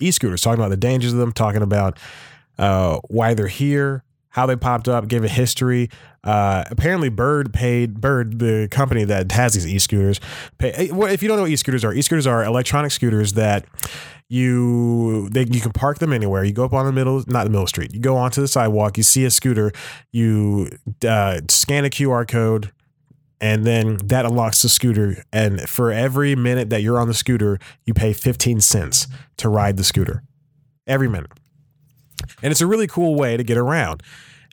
e-scooters, 0.00 0.40
talking 0.40 0.58
about 0.58 0.70
the 0.70 0.76
dangers 0.76 1.12
of 1.12 1.18
them, 1.18 1.32
talking 1.32 1.62
about 1.62 1.98
uh, 2.58 2.98
why 3.08 3.34
they're 3.34 3.48
here, 3.48 4.02
how 4.30 4.46
they 4.46 4.56
popped 4.56 4.88
up, 4.88 5.08
gave 5.08 5.24
a 5.24 5.28
history. 5.28 5.90
Uh, 6.22 6.64
apparently, 6.70 7.08
Bird 7.08 7.52
paid 7.52 8.00
Bird, 8.00 8.38
the 8.38 8.68
company 8.70 9.04
that 9.04 9.30
has 9.32 9.54
these 9.54 9.66
e-scooters. 9.66 10.20
Pay, 10.58 10.70
eh, 10.72 10.88
well, 10.92 11.10
if 11.10 11.22
you 11.22 11.28
don't 11.28 11.36
know 11.36 11.42
what 11.42 11.50
e-scooters 11.50 11.84
are, 11.84 11.92
e-scooters 11.92 12.26
are 12.26 12.44
electronic 12.44 12.92
scooters 12.92 13.34
that 13.34 13.66
you 14.28 15.28
they 15.30 15.44
you 15.50 15.60
can 15.60 15.72
park 15.72 15.98
them 15.98 16.12
anywhere. 16.12 16.44
You 16.44 16.52
go 16.52 16.64
up 16.64 16.72
on 16.72 16.86
the 16.86 16.92
middle, 16.92 17.24
not 17.26 17.44
the 17.44 17.50
middle 17.50 17.66
street. 17.66 17.92
You 17.92 18.00
go 18.00 18.16
onto 18.16 18.40
the 18.40 18.48
sidewalk. 18.48 18.96
You 18.96 19.02
see 19.02 19.24
a 19.24 19.30
scooter. 19.30 19.72
You 20.12 20.70
uh, 21.06 21.40
scan 21.48 21.84
a 21.84 21.90
QR 21.90 22.26
code. 22.26 22.72
And 23.42 23.64
then 23.64 23.96
that 24.04 24.26
unlocks 24.26 24.60
the 24.60 24.68
scooter. 24.68 25.24
And 25.32 25.62
for 25.62 25.90
every 25.90 26.36
minute 26.36 26.68
that 26.68 26.82
you're 26.82 27.00
on 27.00 27.08
the 27.08 27.14
scooter, 27.14 27.58
you 27.86 27.94
pay 27.94 28.12
15 28.12 28.60
cents 28.60 29.06
to 29.38 29.48
ride 29.48 29.78
the 29.78 29.84
scooter. 29.84 30.22
Every 30.86 31.08
minute 31.08 31.30
and 32.42 32.50
it's 32.50 32.60
a 32.60 32.66
really 32.66 32.86
cool 32.86 33.14
way 33.14 33.36
to 33.36 33.44
get 33.44 33.56
around. 33.56 34.02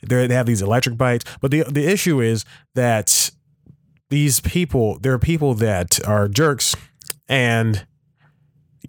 They're, 0.02 0.28
they 0.28 0.34
have 0.34 0.46
these 0.46 0.62
electric 0.62 0.96
bikes, 0.96 1.24
but 1.40 1.50
the 1.50 1.64
the 1.64 1.86
issue 1.86 2.20
is 2.20 2.44
that 2.74 3.30
these 4.10 4.40
people, 4.40 4.98
there 5.00 5.12
are 5.12 5.18
people 5.18 5.54
that 5.54 6.04
are 6.06 6.28
jerks, 6.28 6.74
and 7.28 7.86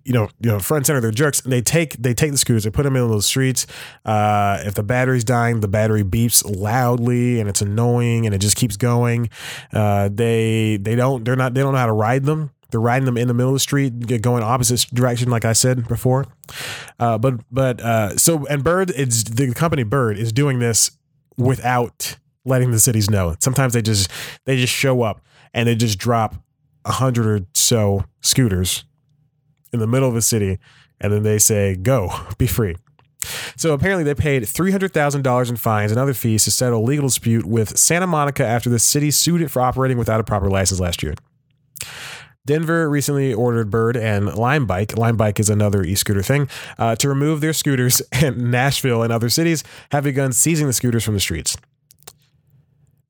you 0.05 0.13
know, 0.13 0.29
you 0.39 0.49
know, 0.49 0.59
front 0.59 0.85
center, 0.85 1.01
they're 1.01 1.11
jerks. 1.11 1.41
And 1.41 1.51
they 1.51 1.61
take 1.61 1.97
they 1.97 2.13
take 2.13 2.31
the 2.31 2.37
scooters, 2.37 2.63
they 2.63 2.69
put 2.69 2.83
them 2.83 2.95
in 2.95 3.09
the 3.09 3.21
streets. 3.21 3.67
Uh, 4.05 4.61
if 4.65 4.75
the 4.75 4.83
battery's 4.83 5.23
dying, 5.23 5.59
the 5.59 5.67
battery 5.67 6.03
beeps 6.03 6.43
loudly, 6.45 7.39
and 7.39 7.49
it's 7.49 7.61
annoying, 7.61 8.25
and 8.25 8.33
it 8.33 8.39
just 8.39 8.55
keeps 8.55 8.77
going. 8.77 9.29
Uh, 9.73 10.09
they 10.11 10.77
they 10.77 10.95
don't 10.95 11.25
they're 11.25 11.35
not 11.35 11.53
they 11.53 11.61
don't 11.61 11.73
know 11.73 11.79
how 11.79 11.85
to 11.85 11.93
ride 11.93 12.25
them. 12.25 12.51
They're 12.71 12.79
riding 12.79 13.05
them 13.05 13.17
in 13.17 13.27
the 13.27 13.33
middle 13.33 13.49
of 13.51 13.55
the 13.55 13.59
street, 13.59 14.21
going 14.21 14.43
opposite 14.43 14.85
direction, 14.93 15.29
like 15.29 15.45
I 15.45 15.53
said 15.53 15.87
before. 15.87 16.25
Uh, 16.99 17.17
but 17.17 17.35
but 17.51 17.81
uh, 17.81 18.17
so 18.17 18.45
and 18.45 18.63
Bird, 18.63 18.91
it's 18.95 19.23
the 19.23 19.53
company 19.53 19.83
Bird 19.83 20.17
is 20.17 20.31
doing 20.31 20.59
this 20.59 20.91
without 21.37 22.17
letting 22.45 22.71
the 22.71 22.79
cities 22.79 23.09
know. 23.09 23.35
Sometimes 23.39 23.73
they 23.73 23.81
just 23.81 24.09
they 24.45 24.57
just 24.57 24.73
show 24.73 25.01
up 25.01 25.21
and 25.53 25.67
they 25.67 25.75
just 25.75 25.97
drop 25.97 26.35
a 26.85 26.93
hundred 26.93 27.27
or 27.27 27.45
so 27.53 28.05
scooters 28.21 28.85
in 29.73 29.79
the 29.79 29.87
middle 29.87 30.07
of 30.07 30.15
the 30.15 30.21
city, 30.21 30.59
and 30.99 31.11
then 31.11 31.23
they 31.23 31.39
say, 31.39 31.75
"Go, 31.75 32.11
be 32.37 32.47
free." 32.47 32.75
So 33.57 33.73
apparently, 33.73 34.03
they 34.03 34.15
paid 34.15 34.47
three 34.47 34.71
hundred 34.71 34.93
thousand 34.93 35.23
dollars 35.23 35.49
in 35.49 35.55
fines 35.55 35.91
and 35.91 35.99
other 35.99 36.13
fees 36.13 36.43
to 36.45 36.51
settle 36.51 36.79
a 36.79 36.85
legal 36.85 37.07
dispute 37.07 37.45
with 37.45 37.77
Santa 37.77 38.07
Monica 38.07 38.45
after 38.45 38.69
the 38.69 38.79
city 38.79 39.11
sued 39.11 39.41
it 39.41 39.49
for 39.49 39.61
operating 39.61 39.97
without 39.97 40.19
a 40.19 40.23
proper 40.23 40.49
license 40.49 40.79
last 40.79 41.03
year. 41.03 41.13
Denver 42.49 42.89
recently 42.89 43.31
ordered 43.31 43.69
Bird 43.69 43.95
and 43.95 44.33
Lime 44.33 44.65
Bike, 44.65 44.97
Lime 44.97 45.15
Bike 45.15 45.39
is 45.39 45.51
another 45.51 45.83
e-scooter 45.83 46.23
thing, 46.23 46.49
uh, 46.79 46.95
to 46.95 47.07
remove 47.07 47.41
their 47.41 47.53
scooters, 47.53 48.01
and 48.11 48.49
Nashville 48.49 49.03
and 49.03 49.13
other 49.13 49.29
cities 49.29 49.63
have 49.91 50.03
begun 50.03 50.33
seizing 50.33 50.65
the 50.65 50.73
scooters 50.73 51.03
from 51.03 51.13
the 51.13 51.19
streets. 51.19 51.55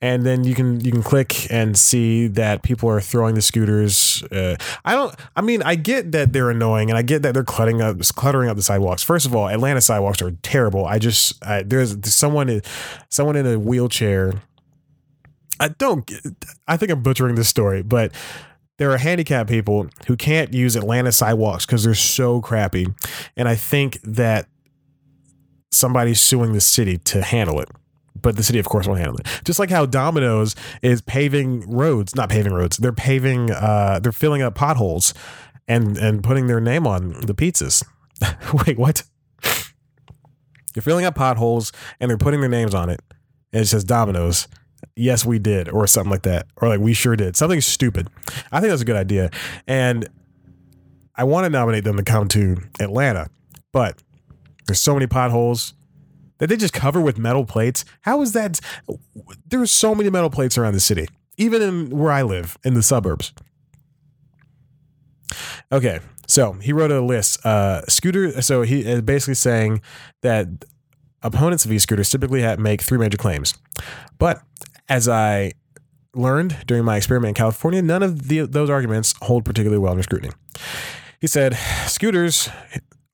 And 0.01 0.25
then 0.25 0.43
you 0.43 0.55
can 0.55 0.81
you 0.81 0.91
can 0.91 1.01
click 1.01 1.49
and 1.49 1.77
see 1.77 2.27
that 2.27 2.63
people 2.63 2.89
are 2.89 2.99
throwing 2.99 3.35
the 3.35 3.41
scooters. 3.41 4.23
Uh, 4.23 4.57
I 4.83 4.93
don't. 4.95 5.15
I 5.37 5.41
mean, 5.41 5.63
I 5.63 5.75
get 5.75 6.11
that 6.11 6.33
they're 6.33 6.49
annoying, 6.49 6.89
and 6.89 6.97
I 6.97 7.01
get 7.01 7.21
that 7.21 7.33
they're 7.33 7.43
cluttering 7.45 7.81
up 7.81 7.97
cluttering 8.15 8.49
up 8.49 8.57
the 8.57 8.63
sidewalks. 8.63 9.03
First 9.03 9.25
of 9.25 9.33
all, 9.33 9.47
Atlanta 9.47 9.79
sidewalks 9.79 10.21
are 10.21 10.31
terrible. 10.41 10.85
I 10.85 10.99
just 10.99 11.41
I, 11.45 11.63
there's, 11.63 11.95
there's 11.95 12.13
someone 12.13 12.61
someone 13.07 13.37
in 13.37 13.45
a 13.45 13.57
wheelchair. 13.57 14.33
I 15.61 15.69
don't. 15.69 16.09
I 16.67 16.75
think 16.77 16.91
I'm 16.91 17.03
butchering 17.03 17.35
this 17.35 17.49
story, 17.49 17.81
but 17.81 18.13
there 18.79 18.91
are 18.91 18.97
handicapped 18.97 19.49
people 19.49 19.87
who 20.07 20.15
can't 20.15 20.53
use 20.53 20.75
Atlanta 20.75 21.11
sidewalks 21.11 21.65
because 21.65 21.83
they're 21.83 21.93
so 21.93 22.41
crappy. 22.41 22.87
And 23.35 23.47
I 23.47 23.55
think 23.55 23.99
that 24.03 24.47
somebody's 25.71 26.19
suing 26.21 26.53
the 26.53 26.61
city 26.61 26.97
to 26.97 27.21
handle 27.21 27.59
it. 27.59 27.69
But 28.19 28.37
the 28.37 28.43
city, 28.43 28.57
of 28.57 28.67
course, 28.67 28.87
won't 28.87 28.99
handle 28.99 29.17
it. 29.17 29.27
Just 29.45 29.59
like 29.59 29.69
how 29.69 29.85
Domino's 29.85 30.55
is 30.81 31.01
paving 31.01 31.69
roads, 31.69 32.15
not 32.15 32.29
paving 32.29 32.53
roads. 32.53 32.77
They're 32.77 32.91
paving, 32.91 33.51
uh, 33.51 33.99
they're 34.01 34.11
filling 34.11 34.41
up 34.41 34.55
potholes 34.55 35.13
and 35.67 35.97
and 35.97 36.23
putting 36.23 36.47
their 36.47 36.59
name 36.59 36.87
on 36.87 37.11
the 37.21 37.33
pizzas. 37.33 37.83
Wait, 38.65 38.77
what? 38.77 39.03
They're 40.73 40.81
filling 40.81 41.05
up 41.05 41.15
potholes 41.15 41.71
and 41.99 42.09
they're 42.09 42.17
putting 42.17 42.39
their 42.41 42.49
names 42.49 42.73
on 42.73 42.89
it. 42.89 43.01
And 43.51 43.61
it 43.63 43.67
says 43.67 43.83
Domino's. 43.83 44.47
Yes, 44.95 45.25
we 45.25 45.39
did, 45.39 45.69
or 45.69 45.87
something 45.87 46.11
like 46.11 46.23
that, 46.23 46.47
or 46.57 46.67
like 46.67 46.79
we 46.79 46.93
sure 46.93 47.15
did. 47.15 47.35
Something 47.35 47.61
stupid. 47.61 48.09
I 48.51 48.59
think 48.59 48.69
that's 48.71 48.81
a 48.81 48.85
good 48.85 48.95
idea, 48.95 49.29
and 49.67 50.07
I 51.15 51.23
want 51.23 51.45
to 51.45 51.49
nominate 51.49 51.83
them 51.83 51.97
to 51.97 52.03
come 52.03 52.27
to 52.29 52.57
Atlanta, 52.79 53.29
but 53.71 54.01
there's 54.67 54.81
so 54.81 54.93
many 54.93 55.07
potholes 55.07 55.73
that 56.37 56.47
they 56.47 56.55
just 56.55 56.73
cover 56.73 57.01
with 57.01 57.17
metal 57.17 57.45
plates. 57.45 57.83
How 58.01 58.21
is 58.21 58.31
that? 58.33 58.59
There's 59.45 59.71
so 59.71 59.93
many 59.93 60.09
metal 60.09 60.29
plates 60.29 60.57
around 60.57 60.73
the 60.73 60.79
city, 60.79 61.07
even 61.37 61.61
in 61.61 61.89
where 61.89 62.11
I 62.11 62.21
live 62.21 62.57
in 62.63 62.73
the 62.73 62.83
suburbs. 62.83 63.33
Okay, 65.71 65.99
so 66.27 66.53
he 66.53 66.73
wrote 66.73 66.91
a 66.91 67.01
list. 67.01 67.45
Uh, 67.45 67.85
scooter. 67.87 68.41
So 68.41 68.61
he 68.61 68.81
is 68.81 69.01
basically 69.01 69.35
saying 69.35 69.81
that 70.21 70.47
opponents 71.21 71.65
of 71.65 71.71
e-scooters 71.71 72.09
typically 72.09 72.41
have, 72.41 72.59
make 72.59 72.81
three 72.81 72.97
major 72.97 73.17
claims, 73.17 73.53
but 74.17 74.41
as 74.89 75.07
I 75.07 75.53
learned 76.15 76.57
during 76.65 76.83
my 76.83 76.97
experiment 76.97 77.29
in 77.29 77.35
California, 77.35 77.81
none 77.81 78.03
of 78.03 78.27
the, 78.27 78.41
those 78.41 78.69
arguments 78.69 79.13
hold 79.21 79.45
particularly 79.45 79.79
well 79.79 79.91
under 79.91 80.03
scrutiny. 80.03 80.33
He 81.21 81.27
said 81.27 81.57
scooters 81.87 82.49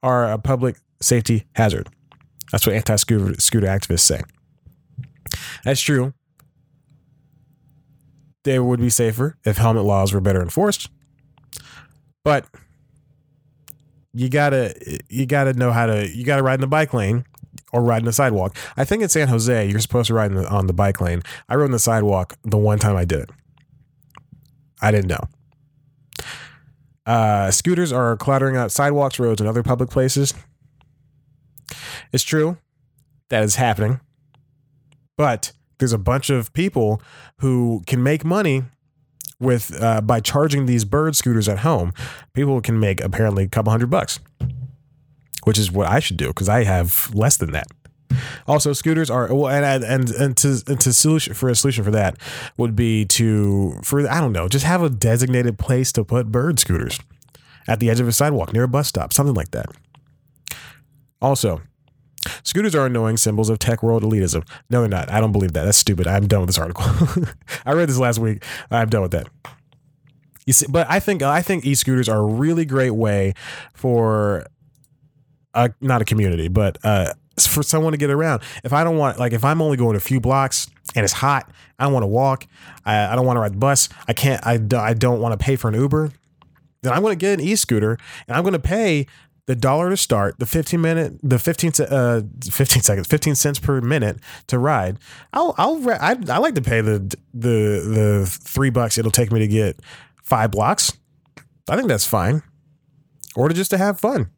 are 0.01 0.31
a 0.31 0.37
public 0.37 0.77
safety 1.01 1.45
hazard. 1.55 1.89
That's 2.51 2.65
what 2.65 2.75
anti-scooter 2.75 3.39
scooter 3.39 3.67
activists 3.67 4.01
say. 4.01 4.21
That's 5.63 5.81
true. 5.81 6.13
They 8.43 8.59
would 8.59 8.79
be 8.79 8.91
safer 8.91 9.37
if 9.43 9.57
helmet 9.57 9.83
laws 9.83 10.13
were 10.13 10.21
better 10.21 10.41
enforced. 10.41 10.89
But 12.23 12.45
you 14.13 14.29
gotta 14.29 14.73
you 15.09 15.25
gotta 15.25 15.53
know 15.53 15.71
how 15.71 15.87
to 15.87 16.07
you 16.07 16.23
gotta 16.23 16.43
ride 16.43 16.55
in 16.55 16.61
the 16.61 16.67
bike 16.67 16.93
lane 16.93 17.25
or 17.73 17.81
ride 17.81 17.99
in 17.99 18.05
the 18.05 18.13
sidewalk. 18.13 18.55
I 18.77 18.85
think 18.85 19.03
in 19.03 19.09
San 19.09 19.27
Jose 19.27 19.69
you're 19.69 19.79
supposed 19.79 20.07
to 20.07 20.13
ride 20.13 20.31
the, 20.31 20.47
on 20.47 20.67
the 20.67 20.73
bike 20.73 21.01
lane. 21.01 21.21
I 21.49 21.55
rode 21.55 21.65
in 21.65 21.71
the 21.71 21.79
sidewalk 21.79 22.37
the 22.43 22.57
one 22.57 22.79
time 22.79 22.95
I 22.95 23.05
did 23.05 23.21
it. 23.21 23.29
I 24.81 24.91
didn't 24.91 25.07
know. 25.07 25.23
Uh, 27.05 27.51
scooters 27.51 27.91
are 27.91 28.17
cluttering 28.17 28.57
out 28.57 28.71
sidewalks, 28.71 29.19
roads, 29.19 29.39
and 29.39 29.47
other 29.47 29.63
public 29.63 29.89
places. 29.89 30.33
It's 32.11 32.23
true 32.23 32.57
that 33.29 33.43
is 33.43 33.55
happening, 33.55 33.99
but 35.17 35.51
there's 35.77 35.93
a 35.93 35.97
bunch 35.97 36.29
of 36.29 36.53
people 36.53 37.01
who 37.39 37.83
can 37.85 38.01
make 38.01 38.23
money 38.23 38.63
with 39.39 39.81
uh, 39.81 40.01
by 40.01 40.19
charging 40.19 40.65
these 40.65 40.85
bird 40.85 41.15
scooters 41.15 41.49
at 41.49 41.59
home. 41.59 41.93
People 42.33 42.61
can 42.61 42.79
make 42.79 43.01
apparently 43.01 43.43
a 43.43 43.47
couple 43.47 43.71
hundred 43.71 43.89
bucks, 43.89 44.19
which 45.45 45.57
is 45.57 45.71
what 45.71 45.87
I 45.87 45.99
should 45.99 46.17
do 46.17 46.27
because 46.27 46.49
I 46.49 46.63
have 46.63 47.09
less 47.13 47.37
than 47.37 47.51
that. 47.51 47.67
Also, 48.47 48.73
scooters 48.73 49.09
are 49.09 49.33
well, 49.33 49.47
and 49.47 49.83
and 49.83 50.09
and 50.11 50.37
to 50.37 50.61
and 50.67 50.79
to 50.79 50.93
solution 50.93 51.33
for 51.33 51.49
a 51.49 51.55
solution 51.55 51.83
for 51.83 51.91
that 51.91 52.17
would 52.57 52.75
be 52.75 53.05
to 53.05 53.79
for 53.83 54.07
I 54.07 54.19
don't 54.21 54.31
know, 54.31 54.47
just 54.47 54.65
have 54.65 54.83
a 54.83 54.89
designated 54.89 55.57
place 55.57 55.91
to 55.93 56.03
put 56.03 56.31
bird 56.31 56.59
scooters 56.59 56.99
at 57.67 57.79
the 57.79 57.89
edge 57.89 57.99
of 57.99 58.07
a 58.07 58.11
sidewalk 58.11 58.53
near 58.53 58.63
a 58.63 58.67
bus 58.67 58.87
stop, 58.87 59.11
something 59.11 59.33
like 59.33 59.51
that. 59.51 59.65
Also, 61.21 61.61
scooters 62.43 62.75
are 62.75 62.85
annoying 62.85 63.17
symbols 63.17 63.49
of 63.49 63.57
tech 63.57 63.81
world 63.81 64.03
elitism. 64.03 64.47
No, 64.69 64.81
they're 64.81 64.89
not. 64.89 65.11
I 65.11 65.19
don't 65.19 65.31
believe 65.31 65.53
that. 65.53 65.65
That's 65.65 65.77
stupid. 65.77 66.07
I'm 66.07 66.27
done 66.27 66.41
with 66.41 66.49
this 66.49 66.59
article. 66.59 66.85
I 67.65 67.73
read 67.73 67.89
this 67.89 67.97
last 67.97 68.19
week. 68.19 68.43
I'm 68.69 68.89
done 68.89 69.01
with 69.01 69.11
that. 69.11 69.27
You 70.45 70.53
see, 70.53 70.67
but 70.69 70.85
I 70.89 70.99
think 70.99 71.23
I 71.23 71.41
think 71.41 71.65
e-scooters 71.65 72.07
are 72.07 72.19
a 72.19 72.25
really 72.25 72.65
great 72.65 72.91
way 72.91 73.33
for 73.73 74.45
not 75.81 76.01
a 76.01 76.05
community, 76.05 76.47
but 76.47 76.77
uh, 76.83 77.13
for 77.39 77.63
someone 77.63 77.91
to 77.91 77.97
get 77.97 78.09
around. 78.09 78.41
If 78.63 78.73
I 78.73 78.83
don't 78.83 78.97
want, 78.97 79.19
like, 79.19 79.33
if 79.33 79.43
I'm 79.43 79.61
only 79.61 79.77
going 79.77 79.95
a 79.95 79.99
few 79.99 80.19
blocks 80.19 80.69
and 80.95 81.03
it's 81.03 81.13
hot, 81.13 81.49
I 81.79 81.83
don't 81.83 81.93
want 81.93 82.03
to 82.03 82.07
walk. 82.07 82.47
I, 82.85 83.07
I 83.07 83.15
don't 83.15 83.25
want 83.25 83.37
to 83.37 83.41
ride 83.41 83.53
the 83.53 83.57
bus. 83.57 83.89
I 84.07 84.13
can't. 84.13 84.45
I, 84.45 84.59
I 84.77 84.93
don't 84.93 85.19
want 85.19 85.37
to 85.37 85.43
pay 85.43 85.55
for 85.55 85.67
an 85.67 85.75
Uber. 85.75 86.11
Then 86.81 86.93
I'm 86.93 87.01
going 87.01 87.17
to 87.17 87.19
get 87.19 87.39
an 87.39 87.45
e-scooter 87.45 87.97
and 88.27 88.37
I'm 88.37 88.43
going 88.43 88.53
to 88.53 88.59
pay 88.59 89.07
the 89.47 89.55
dollar 89.55 89.89
to 89.89 89.97
start, 89.97 90.39
the 90.39 90.45
15 90.45 90.81
minute, 90.81 91.13
the 91.21 91.37
15 91.37 91.73
se- 91.73 91.87
uh 91.89 92.21
15 92.51 92.81
seconds, 92.81 93.07
15 93.07 93.35
cents 93.35 93.59
per 93.59 93.79
minute 93.81 94.17
to 94.47 94.57
ride. 94.57 94.97
I'll 95.33 95.53
I'll 95.57 95.87
I, 95.89 96.15
I 96.29 96.37
like 96.39 96.55
to 96.55 96.61
pay 96.61 96.81
the 96.81 96.99
the 97.33 97.47
the 97.85 98.25
three 98.27 98.71
bucks 98.71 98.97
it'll 98.97 99.11
take 99.11 99.31
me 99.31 99.39
to 99.39 99.47
get 99.47 99.79
five 100.23 100.51
blocks. 100.51 100.93
I 101.69 101.75
think 101.75 101.87
that's 101.87 102.07
fine. 102.07 102.41
Or 103.35 103.47
to 103.47 103.53
just 103.53 103.69
to 103.71 103.77
have 103.77 103.99
fun. 103.99 104.31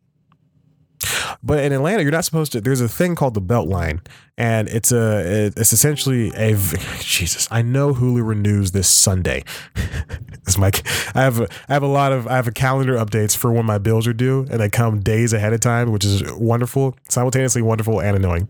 But 1.44 1.64
in 1.64 1.72
Atlanta, 1.72 2.04
you're 2.04 2.12
not 2.12 2.26
supposed 2.26 2.52
to. 2.54 2.62
There's 2.62 2.82
a 2.82 2.88
thing 2.90 3.16
called 3.16 3.34
the 3.34 3.42
Beltline, 3.42 4.00
and 4.38 4.68
it's 4.68 4.92
a 4.92 5.52
it's 5.56 5.74
essentially 5.74 6.32
a 6.36 6.56
Jesus. 7.00 7.48
I 7.52 7.62
know 7.62 7.94
Hulu 7.94 8.26
renews 8.26 8.72
this 8.72 8.88
Sunday. 8.88 9.44
it's 10.34 10.58
my 10.58 10.72
I 11.16 11.22
have 11.22 11.40
a, 11.40 11.48
I 11.70 11.74
have 11.74 11.84
a 11.84 11.88
lot 11.88 12.12
of 12.12 12.28
I 12.28 12.36
have 12.36 12.48
a 12.48 12.52
calendar 12.52 12.96
updates 12.96 13.36
for 13.36 13.52
when 13.52 13.66
my 13.66 13.78
bills 13.78 14.08
are 14.08 14.14
due, 14.14 14.46
and 14.50 14.60
they 14.60 14.70
come 14.70 15.00
days 15.00 15.34
ahead 15.34 15.54
of 15.54 15.60
time, 15.60 15.92
which 15.92 16.06
is 16.06 16.24
wonderful, 16.34 16.96
simultaneously 17.10 17.62
wonderful 17.62 18.02
and 18.02 18.16
annoying. 18.16 18.48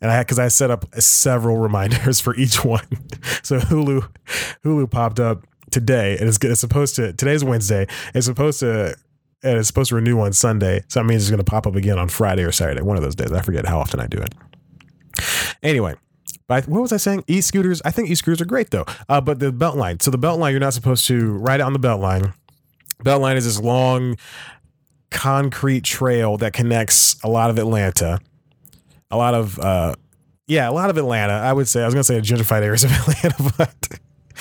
And 0.00 0.10
I 0.10 0.20
because 0.22 0.38
I 0.38 0.48
set 0.48 0.70
up 0.70 0.86
several 1.00 1.56
reminders 1.66 2.20
for 2.20 2.34
each 2.36 2.64
one. 2.64 2.86
so 3.42 3.58
Hulu 3.58 4.08
Hulu 4.64 4.90
popped 4.90 5.20
up 5.20 5.46
today, 5.70 6.16
and 6.18 6.28
it's, 6.28 6.38
it's 6.42 6.60
supposed 6.60 6.96
to. 6.96 7.12
Today's 7.12 7.44
Wednesday. 7.44 7.86
It's 8.14 8.26
supposed 8.26 8.60
to 8.60 8.96
and 9.46 9.58
it's 9.58 9.68
supposed 9.68 9.90
to 9.90 9.94
renew 9.94 10.20
on 10.20 10.32
Sunday. 10.32 10.82
So 10.88 11.00
that 11.00 11.06
means 11.06 11.22
it's 11.22 11.30
going 11.30 11.38
to 11.38 11.50
pop 11.50 11.66
up 11.66 11.74
again 11.74 11.98
on 11.98 12.08
Friday 12.08 12.42
or 12.42 12.52
Saturday, 12.52 12.82
one 12.82 12.96
of 12.96 13.02
those 13.02 13.14
days. 13.14 13.32
I 13.32 13.42
forget 13.42 13.66
how 13.66 13.78
often 13.78 14.00
I 14.00 14.06
do 14.06 14.18
it. 14.18 14.34
Anyway, 15.62 15.94
but 16.48 16.68
what 16.68 16.82
was 16.82 16.92
I 16.92 16.96
saying? 16.96 17.24
E-scooters. 17.26 17.80
I 17.84 17.90
think 17.90 18.10
e-scooters 18.10 18.40
are 18.40 18.46
great 18.46 18.70
though. 18.70 18.84
Uh, 19.08 19.20
but 19.20 19.38
the 19.38 19.52
belt 19.52 19.76
line. 19.76 20.00
So 20.00 20.10
the 20.10 20.18
belt 20.18 20.38
line, 20.38 20.52
you're 20.52 20.60
not 20.60 20.74
supposed 20.74 21.06
to 21.08 21.32
ride 21.32 21.60
on 21.60 21.72
the 21.72 21.78
belt 21.78 22.00
line. 22.00 22.32
Belt 23.02 23.20
line 23.20 23.36
is 23.36 23.44
this 23.44 23.60
long 23.60 24.16
concrete 25.10 25.84
trail 25.84 26.36
that 26.38 26.52
connects 26.52 27.16
a 27.22 27.28
lot 27.28 27.50
of 27.50 27.58
Atlanta. 27.58 28.20
A 29.10 29.16
lot 29.16 29.34
of 29.34 29.58
uh, 29.58 29.94
yeah, 30.46 30.68
a 30.68 30.72
lot 30.72 30.90
of 30.90 30.98
Atlanta. 30.98 31.32
I 31.32 31.52
would 31.52 31.68
say 31.68 31.82
I 31.82 31.86
was 31.86 31.94
going 31.94 32.04
to 32.04 32.04
say 32.04 32.20
gentrified 32.20 32.62
areas 32.62 32.84
of 32.84 32.90
Atlanta, 33.08 33.52
but 33.56 34.00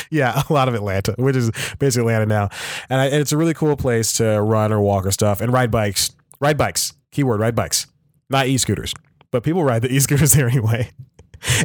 yeah, 0.10 0.44
a 0.50 0.54
lot 0.54 0.68
of 0.68 0.76
Atlanta, 0.76 1.16
which 1.18 1.36
is 1.36 1.52
basically 1.80 2.14
Atlanta 2.14 2.26
now. 2.26 2.50
And, 2.90 3.02
I, 3.02 3.06
and 3.06 3.16
it's 3.16 3.32
a 3.32 3.38
really 3.38 3.54
cool 3.54 3.76
place 3.76 4.14
to 4.14 4.42
run 4.42 4.72
or 4.72 4.82
walk 4.82 5.06
or 5.06 5.12
stuff 5.12 5.42
and 5.42 5.52
ride 5.52 5.72
bikes. 5.72 6.12
Ride 6.40 6.58
bikes. 6.58 6.94
Keyword, 7.12 7.40
ride 7.40 7.56
bikes. 7.56 7.88
Not 8.30 8.48
e-scooters. 8.48 8.94
But 9.32 9.44
people 9.44 9.64
ride 9.64 9.82
the 9.82 9.90
e-scooters 9.94 10.34
there 10.34 10.48
anyway. 10.48 10.92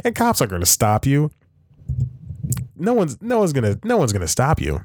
And 0.03 0.15
cops 0.15 0.41
aren't 0.41 0.51
going 0.51 0.61
to 0.61 0.65
stop 0.65 1.05
you. 1.05 1.31
No 2.75 2.93
one's 2.93 3.21
no 3.21 3.39
one's 3.39 3.53
to 3.53 3.79
no 3.83 3.97
one's 3.97 4.11
to 4.11 4.27
stop 4.27 4.59
you. 4.59 4.81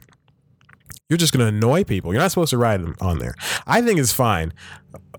You're 1.09 1.17
just 1.17 1.33
going 1.33 1.41
to 1.41 1.57
annoy 1.57 1.85
people. 1.85 2.12
You're 2.12 2.21
not 2.21 2.31
supposed 2.31 2.50
to 2.50 2.59
ride 2.59 2.83
them 2.83 2.97
on 3.00 3.19
there. 3.19 3.35
I 3.67 3.81
think 3.81 3.99
it's 3.99 4.12
fine. 4.12 4.53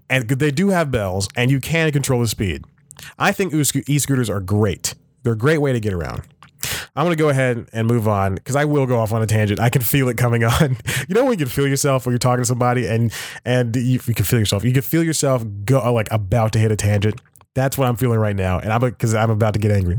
And 0.09 0.27
they 0.27 0.51
do 0.51 0.69
have 0.69 0.91
bells 0.91 1.27
and 1.35 1.49
you 1.49 1.59
can 1.59 1.91
control 1.91 2.21
the 2.21 2.27
speed. 2.27 2.65
I 3.17 3.31
think 3.31 3.53
e-scooters 3.53 4.29
are 4.29 4.39
great. 4.39 4.95
They're 5.23 5.33
a 5.33 5.37
great 5.37 5.59
way 5.59 5.73
to 5.73 5.79
get 5.79 5.93
around. 5.93 6.23
I'm 6.97 7.05
gonna 7.05 7.15
go 7.15 7.29
ahead 7.29 7.69
and 7.73 7.87
move 7.87 8.07
on 8.07 8.33
because 8.35 8.55
I 8.55 8.65
will 8.65 8.87
go 8.87 8.97
off 8.97 9.13
on 9.13 9.21
a 9.21 9.27
tangent. 9.27 9.59
I 9.59 9.69
can 9.69 9.83
feel 9.83 10.09
it 10.09 10.17
coming 10.17 10.43
on. 10.43 10.77
you 11.07 11.13
know 11.13 11.23
when 11.23 11.33
you 11.33 11.37
can 11.37 11.47
feel 11.47 11.67
yourself 11.67 12.07
when 12.07 12.11
you're 12.11 12.19
talking 12.19 12.41
to 12.41 12.45
somebody 12.45 12.87
and 12.87 13.13
and 13.45 13.75
you, 13.75 13.99
you 14.05 14.15
can 14.15 14.25
feel 14.25 14.39
yourself. 14.39 14.63
You 14.65 14.73
can 14.73 14.81
feel 14.81 15.03
yourself 15.03 15.45
go 15.63 15.79
uh, 15.79 15.91
like 15.91 16.07
about 16.11 16.53
to 16.53 16.59
hit 16.59 16.71
a 16.71 16.75
tangent. 16.75 17.21
That's 17.53 17.77
what 17.77 17.87
I'm 17.87 17.97
feeling 17.97 18.19
right 18.19 18.35
now, 18.35 18.59
and 18.59 18.73
I'm 18.73 18.81
because 18.81 19.13
I'm 19.13 19.29
about 19.29 19.53
to 19.53 19.59
get 19.59 19.71
angry. 19.71 19.97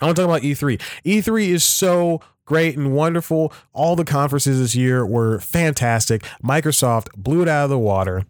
I 0.00 0.06
want 0.06 0.16
to 0.16 0.22
talk 0.22 0.30
about 0.30 0.42
E3. 0.42 0.80
E3 1.04 1.48
is 1.48 1.62
so 1.62 2.20
great 2.44 2.76
and 2.76 2.92
wonderful. 2.92 3.52
All 3.72 3.94
the 3.94 4.04
conferences 4.04 4.58
this 4.58 4.74
year 4.74 5.06
were 5.06 5.38
fantastic. 5.40 6.22
Microsoft 6.42 7.08
blew 7.16 7.42
it 7.42 7.48
out 7.48 7.64
of 7.64 7.70
the 7.70 7.78
water. 7.78 8.24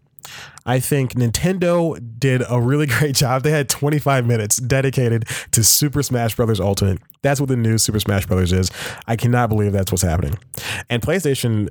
I 0.65 0.79
think 0.79 1.13
Nintendo 1.13 1.99
did 2.19 2.43
a 2.49 2.61
really 2.61 2.85
great 2.99 3.15
job. 3.15 3.43
They 3.43 3.51
had 3.51 3.69
25 3.69 4.25
minutes 4.25 4.57
dedicated 4.57 5.25
to 5.51 5.63
Super 5.63 6.03
Smash 6.03 6.35
Bros. 6.35 6.59
Ultimate. 6.59 6.99
That's 7.21 7.39
what 7.39 7.49
the 7.49 7.55
new 7.55 7.77
Super 7.77 7.99
Smash 7.99 8.25
Bros. 8.25 8.51
is. 8.51 8.69
I 9.07 9.15
cannot 9.15 9.49
believe 9.49 9.71
that's 9.71 9.91
what's 9.91 10.03
happening. 10.03 10.37
And 10.89 11.01
PlayStation 11.01 11.69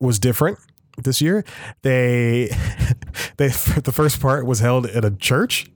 was 0.00 0.18
different 0.18 0.58
this 1.02 1.20
year. 1.20 1.44
They 1.82 2.48
they 3.36 3.48
the 3.48 3.92
first 3.92 4.20
part 4.20 4.46
was 4.46 4.60
held 4.60 4.86
at 4.86 5.04
a 5.04 5.10
church 5.10 5.66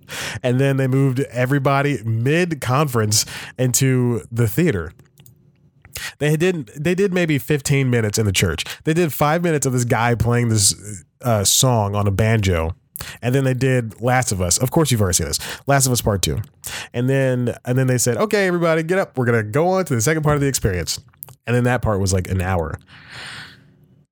and 0.42 0.60
then 0.60 0.76
they 0.76 0.86
moved 0.86 1.20
everybody 1.30 2.02
mid 2.04 2.60
conference 2.60 3.24
into 3.58 4.22
the 4.30 4.48
theater. 4.48 4.92
They 6.18 6.36
did 6.36 6.68
they 6.76 6.94
did 6.94 7.12
maybe 7.12 7.38
15 7.38 7.90
minutes 7.90 8.18
in 8.18 8.26
the 8.26 8.32
church. 8.32 8.64
They 8.84 8.94
did 8.94 9.12
5 9.12 9.42
minutes 9.42 9.66
of 9.66 9.72
this 9.72 9.84
guy 9.84 10.14
playing 10.14 10.48
this 10.48 11.04
uh, 11.22 11.44
song 11.44 11.94
on 11.94 12.06
a 12.06 12.10
banjo. 12.10 12.74
And 13.22 13.32
then 13.34 13.44
they 13.44 13.54
did 13.54 14.00
Last 14.00 14.32
of 14.32 14.42
Us. 14.42 14.58
Of 14.58 14.72
course, 14.72 14.90
you've 14.90 15.00
already 15.00 15.14
seen 15.14 15.28
this. 15.28 15.38
Last 15.68 15.86
of 15.86 15.92
Us 15.92 16.02
Part 16.02 16.20
Two, 16.20 16.38
and 16.92 17.08
then 17.08 17.54
and 17.64 17.78
then 17.78 17.86
they 17.86 17.96
said, 17.96 18.16
"Okay, 18.16 18.48
everybody, 18.48 18.82
get 18.82 18.98
up. 18.98 19.16
We're 19.16 19.24
gonna 19.24 19.44
go 19.44 19.68
on 19.68 19.84
to 19.84 19.94
the 19.94 20.00
second 20.00 20.24
part 20.24 20.34
of 20.34 20.40
the 20.40 20.48
experience." 20.48 20.98
And 21.46 21.54
then 21.54 21.62
that 21.64 21.80
part 21.80 22.00
was 22.00 22.12
like 22.12 22.28
an 22.28 22.42
hour. 22.42 22.76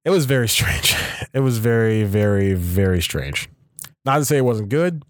It 0.04 0.10
was 0.10 0.24
very 0.24 0.48
strange. 0.56 0.94
It 1.32 1.40
was 1.40 1.58
very, 1.58 2.04
very, 2.04 2.54
very 2.54 3.02
strange. 3.02 3.48
Not 4.04 4.18
to 4.18 4.24
say 4.24 4.36
it 4.36 4.44
wasn't 4.44 4.68
good. 4.68 5.04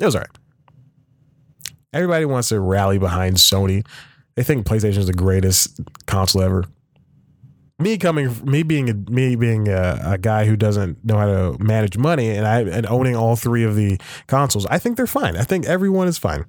It 0.00 0.04
was 0.04 0.16
all 0.16 0.22
right. 0.22 0.38
Everybody 1.92 2.24
wants 2.24 2.48
to 2.48 2.58
rally 2.58 2.98
behind 2.98 3.36
Sony. 3.36 3.86
They 4.34 4.42
think 4.42 4.66
PlayStation 4.66 4.98
is 4.98 5.06
the 5.06 5.12
greatest 5.12 5.78
console 6.06 6.42
ever. 6.42 6.64
Me 7.82 7.98
coming, 7.98 8.32
me 8.48 8.62
being 8.62 8.88
a, 8.88 8.94
me 8.94 9.34
being 9.34 9.66
a, 9.66 10.00
a 10.04 10.18
guy 10.18 10.44
who 10.44 10.54
doesn't 10.56 11.04
know 11.04 11.16
how 11.16 11.26
to 11.26 11.56
manage 11.58 11.98
money, 11.98 12.30
and 12.30 12.46
I 12.46 12.60
and 12.60 12.86
owning 12.86 13.16
all 13.16 13.34
three 13.34 13.64
of 13.64 13.74
the 13.74 13.98
consoles, 14.28 14.66
I 14.66 14.78
think 14.78 14.96
they're 14.96 15.06
fine. 15.08 15.36
I 15.36 15.42
think 15.42 15.66
everyone 15.66 16.06
is 16.06 16.16
fine. 16.16 16.44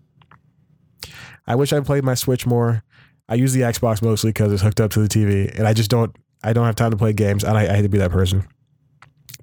I 1.48 1.56
wish 1.56 1.74
I 1.74 1.80
played 1.80 2.04
my 2.04 2.14
Switch 2.14 2.46
more. 2.46 2.84
I 3.28 3.36
use 3.36 3.54
the 3.54 3.62
Xbox 3.62 4.02
mostly 4.04 4.30
because 4.30 4.54
it's 4.54 4.62
hooked 4.62 4.80
up 4.80 4.92
to 4.92 5.00
the 5.00 5.10
TV, 5.10 5.52
and 5.58 5.68
I 5.68 5.74
just 5.74 5.90
don't. 5.90 6.16
I 6.44 6.54
don't 6.54 6.66
have 6.66 6.76
time 6.76 6.92
to 6.92 6.98
play 6.98 7.14
games, 7.14 7.44
I, 7.44 7.64
I 7.64 7.76
hate 7.76 7.82
to 7.84 7.90
be 7.90 7.98
that 7.98 8.12
person. 8.12 8.48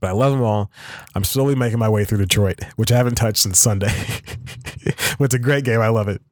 But 0.01 0.11
I 0.11 0.13
love 0.13 0.33
them 0.33 0.43
all. 0.43 0.71
I'm 1.15 1.25
slowly 1.25 1.55
making 1.55 1.79
my 1.79 1.89
way 1.89 2.05
through 2.05 2.19
Detroit, 2.19 2.61
which 2.77 2.93
I 2.93 2.97
haven't 2.97 3.17
touched 3.17 3.39
since 3.39 3.59
Sunday. 3.59 3.93
it's 5.19 5.35
a 5.35 5.39
great 5.39 5.65
game. 5.65 5.81
I 5.81 5.89
love 5.89 6.09
it. 6.09 6.23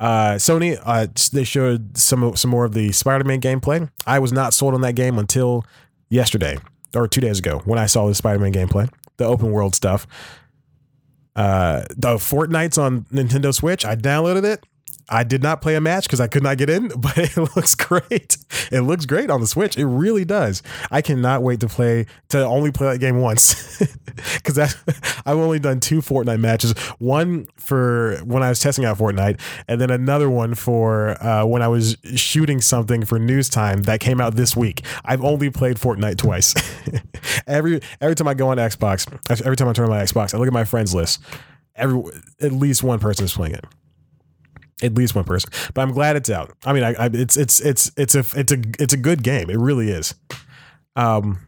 Uh, 0.00 0.36
Sony, 0.36 0.80
uh, 0.82 1.06
they 1.32 1.44
showed 1.44 1.96
some 1.96 2.34
some 2.34 2.50
more 2.50 2.64
of 2.64 2.72
the 2.72 2.90
Spider-Man 2.90 3.40
gameplay. 3.40 3.90
I 4.06 4.18
was 4.18 4.32
not 4.32 4.54
sold 4.54 4.72
on 4.74 4.80
that 4.80 4.94
game 4.94 5.18
until 5.18 5.64
yesterday 6.08 6.58
or 6.94 7.06
two 7.06 7.20
days 7.20 7.38
ago 7.38 7.60
when 7.66 7.78
I 7.78 7.84
saw 7.86 8.08
the 8.08 8.14
Spider-Man 8.14 8.52
gameplay, 8.52 8.90
the 9.18 9.26
open 9.26 9.52
world 9.52 9.74
stuff. 9.74 10.06
Uh, 11.36 11.84
the 11.90 12.16
Fortnite's 12.16 12.78
on 12.78 13.02
Nintendo 13.12 13.54
Switch. 13.54 13.84
I 13.84 13.94
downloaded 13.94 14.44
it. 14.44 14.64
I 15.10 15.24
did 15.24 15.42
not 15.42 15.60
play 15.60 15.74
a 15.74 15.80
match 15.80 16.04
because 16.04 16.20
I 16.20 16.28
could 16.28 16.42
not 16.42 16.56
get 16.56 16.70
in, 16.70 16.88
but 16.96 17.18
it 17.18 17.36
looks 17.36 17.74
great. 17.74 18.36
It 18.70 18.82
looks 18.82 19.06
great 19.06 19.30
on 19.30 19.40
the 19.40 19.46
Switch. 19.46 19.76
It 19.76 19.86
really 19.86 20.24
does. 20.24 20.62
I 20.90 21.02
cannot 21.02 21.42
wait 21.42 21.60
to 21.60 21.68
play 21.68 22.06
to 22.28 22.44
only 22.44 22.70
play 22.70 22.92
that 22.92 22.98
game 22.98 23.20
once 23.20 23.78
because 24.36 24.58
I've 25.26 25.36
only 25.36 25.58
done 25.58 25.80
two 25.80 26.00
Fortnite 26.00 26.40
matches. 26.40 26.72
One 26.98 27.46
for 27.56 28.18
when 28.24 28.42
I 28.42 28.48
was 28.48 28.60
testing 28.60 28.84
out 28.84 28.98
Fortnite, 28.98 29.40
and 29.68 29.80
then 29.80 29.90
another 29.90 30.30
one 30.30 30.54
for 30.54 31.22
uh, 31.22 31.44
when 31.44 31.62
I 31.62 31.68
was 31.68 31.96
shooting 32.14 32.60
something 32.60 33.04
for 33.04 33.18
news 33.18 33.48
time 33.48 33.82
that 33.82 34.00
came 34.00 34.20
out 34.20 34.36
this 34.36 34.56
week. 34.56 34.82
I've 35.04 35.24
only 35.24 35.50
played 35.50 35.76
Fortnite 35.76 36.18
twice. 36.18 36.54
every 37.46 37.80
every 38.00 38.14
time 38.14 38.28
I 38.28 38.34
go 38.34 38.48
on 38.48 38.58
Xbox, 38.58 39.10
every 39.44 39.56
time 39.56 39.68
I 39.68 39.72
turn 39.72 39.86
on 39.86 39.90
my 39.90 40.02
Xbox, 40.02 40.34
I 40.34 40.38
look 40.38 40.46
at 40.46 40.52
my 40.52 40.64
friends 40.64 40.94
list. 40.94 41.20
Every 41.74 42.02
at 42.40 42.52
least 42.52 42.82
one 42.82 42.98
person 42.98 43.24
is 43.24 43.32
playing 43.32 43.54
it 43.54 43.64
at 44.82 44.94
least 44.94 45.14
one 45.14 45.24
person. 45.24 45.50
But 45.74 45.82
I'm 45.82 45.92
glad 45.92 46.16
it's 46.16 46.30
out. 46.30 46.56
I 46.64 46.72
mean, 46.72 46.82
I, 46.82 46.94
I, 46.94 47.10
it's 47.12 47.36
it's 47.36 47.60
it's 47.60 47.90
it's 47.96 48.14
a 48.14 48.24
it's 48.34 48.52
a 48.52 48.62
it's 48.78 48.92
a 48.92 48.96
good 48.96 49.22
game. 49.22 49.50
It 49.50 49.58
really 49.58 49.90
is. 49.90 50.14
Um, 50.96 51.38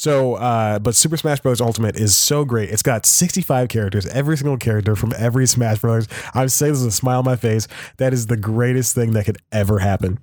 so, 0.00 0.36
uh, 0.36 0.78
but 0.78 0.94
Super 0.94 1.18
Smash 1.18 1.40
Bros. 1.40 1.60
Ultimate 1.60 1.94
is 1.94 2.16
so 2.16 2.46
great. 2.46 2.70
It's 2.70 2.82
got 2.82 3.04
65 3.04 3.68
characters, 3.68 4.06
every 4.06 4.38
single 4.38 4.56
character 4.56 4.96
from 4.96 5.12
every 5.18 5.46
Smash 5.46 5.80
Bros. 5.80 6.08
I 6.32 6.40
would 6.40 6.52
say 6.52 6.70
this 6.70 6.78
with 6.78 6.88
a 6.88 6.92
smile 6.92 7.18
on 7.18 7.26
my 7.26 7.36
face. 7.36 7.68
That 7.98 8.14
is 8.14 8.26
the 8.26 8.38
greatest 8.38 8.94
thing 8.94 9.12
that 9.12 9.26
could 9.26 9.36
ever 9.52 9.80
happen. 9.80 10.18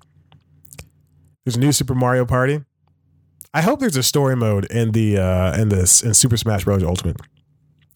There's 1.45 1.57
a 1.57 1.59
new 1.59 1.71
Super 1.71 1.93
Mario 1.93 2.25
Party. 2.25 2.63
I 3.53 3.61
hope 3.61 3.79
there's 3.79 3.95
a 3.95 4.01
story 4.01 4.35
mode 4.35 4.65
in 4.65 4.93
the 4.93 5.19
uh, 5.19 5.55
in 5.61 5.69
this 5.69 6.01
in 6.01 6.15
Super 6.15 6.37
Smash 6.37 6.63
Bros. 6.63 6.81
Ultimate 6.83 7.17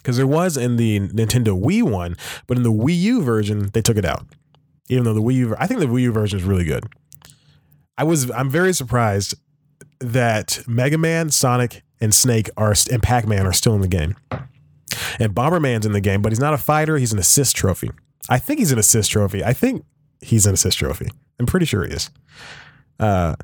because 0.01 0.17
there 0.17 0.27
was 0.27 0.57
in 0.57 0.77
the 0.77 0.99
Nintendo 0.99 1.59
Wii 1.59 1.83
one, 1.83 2.15
but 2.47 2.57
in 2.57 2.63
the 2.63 2.71
Wii 2.71 2.97
U 2.99 3.21
version 3.21 3.69
they 3.73 3.81
took 3.81 3.97
it 3.97 4.05
out. 4.05 4.25
Even 4.89 5.03
though 5.05 5.13
the 5.13 5.21
Wii 5.21 5.35
U, 5.35 5.55
I 5.57 5.67
think 5.67 5.79
the 5.79 5.85
Wii 5.85 6.01
U 6.01 6.11
version 6.11 6.39
is 6.39 6.45
really 6.45 6.65
good. 6.65 6.85
I 7.97 8.03
was 8.03 8.29
I'm 8.31 8.49
very 8.49 8.73
surprised 8.73 9.35
that 9.99 10.63
Mega 10.67 10.97
Man, 10.97 11.29
Sonic, 11.29 11.83
and 11.99 12.13
Snake 12.13 12.49
are 12.57 12.73
and 12.91 13.03
Pac 13.03 13.27
Man 13.27 13.45
are 13.45 13.53
still 13.53 13.75
in 13.75 13.81
the 13.81 13.87
game, 13.87 14.15
and 15.19 15.33
Bomberman's 15.33 15.85
in 15.85 15.93
the 15.93 16.01
game, 16.01 16.21
but 16.21 16.31
he's 16.31 16.39
not 16.39 16.53
a 16.53 16.57
fighter. 16.57 16.97
He's 16.97 17.13
an 17.13 17.19
assist 17.19 17.55
trophy. 17.55 17.91
I 18.29 18.39
think 18.39 18.59
he's 18.59 18.71
an 18.71 18.79
assist 18.79 19.11
trophy. 19.11 19.43
I 19.43 19.53
think 19.53 19.85
he's 20.19 20.45
an 20.45 20.53
assist 20.53 20.79
trophy. 20.79 21.09
I'm 21.39 21.45
pretty 21.45 21.65
sure 21.65 21.85
he 21.85 21.93
is. 21.93 22.09
Uh, 22.99 23.35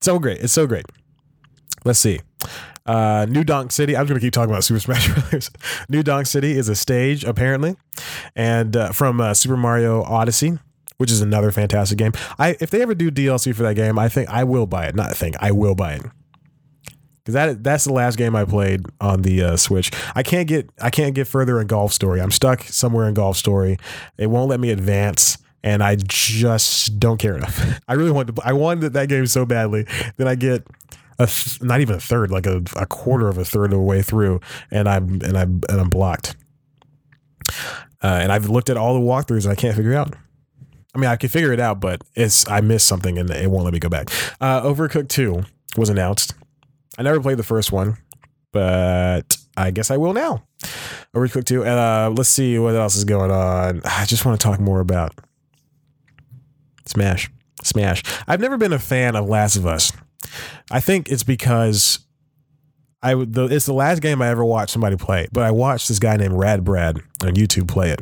so 0.00 0.18
great. 0.18 0.38
It's 0.40 0.52
so 0.52 0.66
great. 0.66 0.86
Let's 1.84 1.98
see. 1.98 2.20
Uh, 2.86 3.26
New 3.28 3.44
Donk 3.44 3.72
City. 3.72 3.96
I'm 3.96 4.06
going 4.06 4.18
to 4.18 4.24
keep 4.24 4.32
talking 4.32 4.50
about 4.50 4.64
Super 4.64 4.80
Smash 4.80 5.08
Bros. 5.30 5.50
New 5.88 6.02
Donk 6.02 6.26
City 6.26 6.52
is 6.52 6.68
a 6.68 6.76
stage 6.76 7.24
apparently, 7.24 7.76
and 8.34 8.76
uh, 8.76 8.92
from 8.92 9.20
uh, 9.20 9.34
Super 9.34 9.56
Mario 9.56 10.02
Odyssey, 10.04 10.58
which 10.98 11.10
is 11.10 11.20
another 11.20 11.50
fantastic 11.50 11.98
game. 11.98 12.12
I 12.38 12.56
if 12.60 12.70
they 12.70 12.82
ever 12.82 12.94
do 12.94 13.10
DLC 13.10 13.54
for 13.54 13.62
that 13.64 13.74
game, 13.74 13.98
I 13.98 14.08
think 14.08 14.28
I 14.28 14.44
will 14.44 14.66
buy 14.66 14.86
it. 14.86 14.94
Not 14.94 15.14
think 15.16 15.36
I 15.40 15.50
will 15.50 15.74
buy 15.74 15.94
it 15.94 16.02
because 17.26 17.34
that 17.34 17.64
that's 17.64 17.84
the 17.84 17.92
last 17.92 18.16
game 18.16 18.36
I 18.36 18.44
played 18.44 18.86
on 19.00 19.22
the 19.22 19.42
uh, 19.42 19.56
Switch. 19.56 19.90
I 20.14 20.22
can't 20.22 20.46
get 20.46 20.70
I 20.80 20.90
can't 20.90 21.12
get 21.12 21.26
further 21.26 21.60
in 21.60 21.66
Golf 21.66 21.92
Story. 21.92 22.20
I'm 22.20 22.30
stuck 22.30 22.62
somewhere 22.62 23.08
in 23.08 23.14
Golf 23.14 23.36
Story. 23.36 23.78
It 24.16 24.28
won't 24.28 24.48
let 24.48 24.60
me 24.60 24.70
advance. 24.70 25.38
And 25.64 25.82
I 25.82 25.96
just 25.96 27.00
don't 27.00 27.18
care 27.18 27.36
enough. 27.36 27.80
I 27.88 27.94
really 27.94 28.12
wanted 28.12 28.36
to. 28.36 28.42
I 28.44 28.52
wanted 28.52 28.92
that 28.92 29.08
game 29.08 29.26
so 29.26 29.44
badly. 29.44 29.84
Then 30.16 30.28
I 30.28 30.36
get 30.36 30.64
a 31.18 31.26
th- 31.26 31.62
not 31.62 31.80
even 31.80 31.96
a 31.96 32.00
third, 32.00 32.30
like 32.30 32.46
a, 32.46 32.62
a 32.76 32.86
quarter 32.86 33.28
of 33.28 33.38
a 33.38 33.44
third 33.44 33.66
of 33.66 33.78
the 33.78 33.80
way 33.80 34.02
through, 34.02 34.40
and 34.70 34.88
I'm 34.88 35.20
and 35.22 35.36
I'm 35.36 35.60
and 35.68 35.80
I'm 35.80 35.88
blocked. 35.88 36.36
Uh, 38.02 38.18
and 38.22 38.32
I've 38.32 38.48
looked 38.48 38.70
at 38.70 38.76
all 38.76 38.94
the 38.94 39.00
walkthroughs 39.00 39.44
and 39.44 39.52
I 39.52 39.54
can't 39.54 39.74
figure 39.74 39.92
it 39.92 39.96
out. 39.96 40.14
I 40.94 40.98
mean, 40.98 41.10
I 41.10 41.16
can 41.16 41.28
figure 41.28 41.52
it 41.52 41.60
out, 41.60 41.80
but 41.80 42.02
it's 42.14 42.48
I 42.48 42.60
missed 42.60 42.86
something 42.86 43.18
and 43.18 43.30
it 43.30 43.50
won't 43.50 43.64
let 43.64 43.72
me 43.72 43.78
go 43.78 43.88
back. 43.88 44.10
Uh, 44.40 44.62
Overcooked 44.62 45.08
Two 45.08 45.44
was 45.76 45.88
announced. 45.88 46.34
I 46.98 47.02
never 47.02 47.20
played 47.20 47.36
the 47.36 47.42
first 47.42 47.72
one, 47.72 47.98
but 48.52 49.36
I 49.56 49.70
guess 49.70 49.90
I 49.90 49.96
will 49.96 50.12
now. 50.12 50.44
Overcooked 51.14 51.44
Two, 51.44 51.62
and 51.64 51.78
uh, 51.78 52.10
let's 52.14 52.28
see 52.28 52.58
what 52.58 52.74
else 52.74 52.96
is 52.96 53.04
going 53.04 53.30
on. 53.30 53.82
I 53.84 54.04
just 54.06 54.24
want 54.24 54.40
to 54.40 54.44
talk 54.44 54.60
more 54.60 54.80
about 54.80 55.14
Smash. 56.86 57.30
Smash. 57.62 58.02
I've 58.26 58.40
never 58.40 58.56
been 58.56 58.72
a 58.72 58.78
fan 58.78 59.16
of 59.16 59.26
Last 59.28 59.56
of 59.56 59.66
Us. 59.66 59.92
I 60.70 60.80
think 60.80 61.10
it's 61.10 61.22
because 61.22 62.00
I 63.02 63.14
the, 63.14 63.44
it's 63.44 63.66
the 63.66 63.74
last 63.74 64.00
game 64.02 64.20
I 64.20 64.28
ever 64.28 64.44
watched 64.44 64.72
somebody 64.72 64.96
play, 64.96 65.28
but 65.32 65.44
I 65.44 65.50
watched 65.50 65.88
this 65.88 65.98
guy 65.98 66.16
named 66.16 66.34
Rad 66.34 66.64
Brad 66.64 66.96
on 67.22 67.34
YouTube 67.34 67.68
play 67.68 67.90
it, 67.90 68.00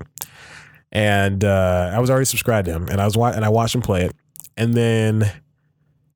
and 0.92 1.44
uh, 1.44 1.90
I 1.92 1.98
was 1.98 2.10
already 2.10 2.26
subscribed 2.26 2.66
to 2.66 2.72
him, 2.72 2.88
and 2.88 3.00
I 3.00 3.04
was 3.04 3.16
and 3.16 3.44
I 3.44 3.48
watched 3.48 3.74
him 3.74 3.82
play 3.82 4.04
it, 4.04 4.14
and 4.56 4.72
then 4.72 5.30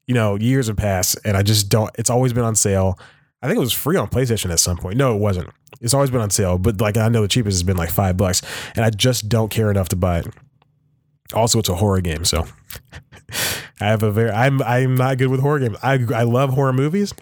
you 0.07 0.15
know 0.15 0.37
years 0.37 0.69
have 0.69 0.77
passed, 0.77 1.19
and 1.25 1.37
I 1.37 1.43
just 1.43 1.69
don't. 1.69 1.91
It's 1.99 2.11
always 2.11 2.33
been 2.33 2.45
on 2.45 2.55
sale. 2.55 2.99
I 3.43 3.47
think 3.47 3.59
it 3.59 3.61
was 3.61 3.73
free 3.73 3.97
on 3.97 4.09
PlayStation 4.09 4.51
at 4.51 4.59
some 4.59 4.77
point. 4.77 4.97
No, 4.97 5.15
it 5.15 5.21
wasn't. 5.21 5.51
It's 5.81 5.95
always 5.95 6.11
been 6.11 6.21
on 6.21 6.31
sale, 6.31 6.59
but 6.59 6.81
like 6.81 6.97
I 6.97 7.09
know 7.09 7.23
the 7.23 7.29
cheapest 7.29 7.57
has 7.57 7.63
been 7.63 7.77
like 7.77 7.91
five 7.91 8.17
bucks, 8.17 8.43
and 8.75 8.85
I 8.85 8.91
just 8.91 9.29
don't 9.29 9.51
care 9.51 9.71
enough 9.71 9.89
to 9.91 9.97
buy 9.97 10.21
it. 10.21 10.29
Also, 11.35 11.59
it's 11.59 11.69
a 11.69 11.75
horror 11.75 12.01
game, 12.01 12.25
so 12.25 12.47
I 13.81 13.87
have 13.87 14.03
a 14.03 14.11
very 14.11 14.31
I'm 14.31 14.63
I'm 14.63 14.95
not 14.95 15.19
good 15.19 15.29
with 15.29 15.41
horror 15.41 15.61
games. 15.61 15.77
I 15.83 15.99
I 16.15 16.23
love 16.23 16.51
horror 16.51 16.73
movies. 16.73 17.13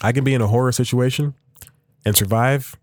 I 0.00 0.12
can 0.12 0.24
be 0.24 0.34
in 0.34 0.40
a 0.40 0.46
horror 0.46 0.72
situation 0.72 1.34
and 2.04 2.16
survive. 2.16 2.76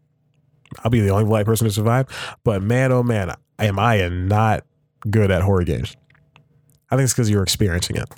I'll 0.84 0.92
be 0.92 1.00
the 1.00 1.10
only 1.10 1.26
black 1.26 1.46
person 1.46 1.66
to 1.68 1.74
survive. 1.74 2.08
But 2.44 2.62
man, 2.62 2.92
oh 2.92 3.04
man, 3.04 3.34
am 3.60 3.80
I 3.80 4.08
not 4.10 4.66
good 5.10 5.32
at 5.32 5.42
horror 5.42 5.64
games. 5.64 5.96
I 6.90 6.96
think 6.96 7.06
it's 7.06 7.14
because 7.14 7.30
you're 7.30 7.44
experiencing 7.44 7.98
it. 7.98 8.10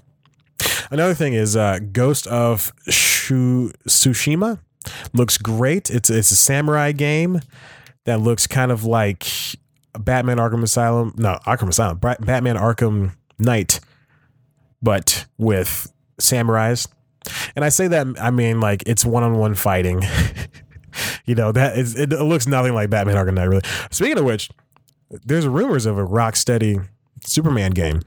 Another 0.91 1.13
thing 1.13 1.33
is 1.33 1.55
uh, 1.55 1.79
Ghost 1.91 2.27
of 2.27 2.71
Shu- 2.87 3.71
Tsushima 3.87 4.59
looks 5.13 5.37
great. 5.37 5.89
It's 5.89 6.09
it's 6.09 6.31
a 6.31 6.35
samurai 6.35 6.91
game 6.91 7.41
that 8.05 8.19
looks 8.19 8.47
kind 8.47 8.71
of 8.71 8.83
like 8.83 9.27
Batman 9.97 10.37
Arkham 10.37 10.63
Asylum. 10.63 11.13
No, 11.17 11.39
Arkham 11.45 11.69
Asylum. 11.69 11.97
Batman 11.97 12.55
Arkham 12.55 13.13
Knight, 13.37 13.79
but 14.81 15.25
with 15.37 15.91
samurais. 16.19 16.87
And 17.55 17.65
I 17.65 17.69
say 17.69 17.87
that 17.87 18.07
I 18.19 18.31
mean 18.31 18.59
like 18.59 18.83
it's 18.85 19.05
one 19.05 19.23
on 19.23 19.37
one 19.37 19.55
fighting. 19.55 20.01
you 21.25 21.35
know 21.35 21.51
that 21.51 21.77
is 21.77 21.95
it 21.95 22.09
looks 22.09 22.47
nothing 22.47 22.73
like 22.73 22.89
Batman 22.89 23.15
Arkham 23.15 23.33
Knight 23.33 23.45
really. 23.45 23.61
Speaking 23.91 24.17
of 24.17 24.25
which, 24.25 24.49
there's 25.09 25.47
rumors 25.47 25.85
of 25.85 25.97
a 25.97 26.05
Rocksteady 26.05 26.87
Superman 27.23 27.71
game. 27.71 28.01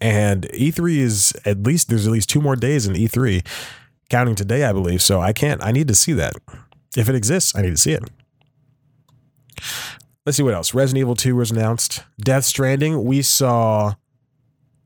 And 0.00 0.48
E3 0.48 0.96
is 0.96 1.32
at 1.44 1.62
least 1.62 1.88
there's 1.88 2.06
at 2.06 2.12
least 2.12 2.28
two 2.28 2.40
more 2.40 2.56
days 2.56 2.86
in 2.86 2.94
E3, 2.94 3.46
counting 4.10 4.34
today, 4.34 4.64
I 4.64 4.72
believe. 4.72 5.00
So 5.00 5.20
I 5.20 5.32
can't. 5.32 5.62
I 5.62 5.70
need 5.70 5.86
to 5.88 5.94
see 5.94 6.12
that. 6.14 6.34
If 6.96 7.08
it 7.08 7.14
exists, 7.14 7.54
I 7.54 7.62
need 7.62 7.70
to 7.70 7.76
see 7.76 7.92
it. 7.92 8.02
Let's 10.26 10.36
see 10.36 10.42
what 10.42 10.54
else. 10.54 10.74
Resident 10.74 11.00
Evil 11.00 11.14
2 11.14 11.36
was 11.36 11.50
announced. 11.50 12.04
Death 12.20 12.44
Stranding, 12.44 13.04
we 13.04 13.22
saw 13.22 13.94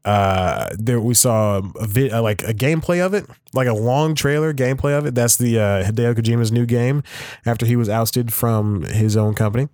uh 0.07 0.71
there 0.79 1.01
we 1.01 1.15
saw 1.15 1.59
a 1.59 2.19
uh, 2.19 2.23
like 2.23 2.43
a 2.45 2.55
gameplay 2.55 3.05
of 3.05 3.13
it, 3.13 3.27
like 3.53 3.67
a 3.67 3.75
long 3.75 4.15
trailer 4.15 4.55
gameplay 4.55 4.97
of 4.97 5.05
it. 5.07 5.15
That's 5.15 5.37
the 5.37 5.59
uh 5.59 5.85
Hideo 5.85 6.15
Kojima's 6.15 6.53
new 6.53 6.65
game 6.65 7.03
after 7.45 7.67
he 7.67 7.77
was 7.77 7.89
ousted 7.89 8.33
from 8.33 8.83
his 8.83 9.17
own 9.17 9.35
company. 9.35 9.69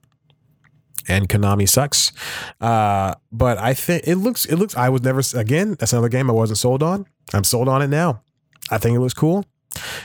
And 1.08 1.28
Konami 1.28 1.68
sucks. 1.68 2.12
Uh 2.60 3.14
but 3.30 3.58
I 3.58 3.74
think 3.74 4.04
it 4.06 4.16
looks 4.16 4.46
it 4.46 4.56
looks 4.56 4.76
I 4.76 4.88
was 4.88 5.02
never 5.02 5.22
again, 5.34 5.76
that's 5.78 5.92
another 5.92 6.08
game 6.08 6.30
I 6.30 6.32
wasn't 6.32 6.58
sold 6.58 6.82
on. 6.82 7.06
I'm 7.34 7.44
sold 7.44 7.68
on 7.68 7.82
it 7.82 7.88
now. 7.88 8.22
I 8.70 8.78
think 8.78 8.96
it 8.96 9.00
looks 9.00 9.14
cool. 9.14 9.44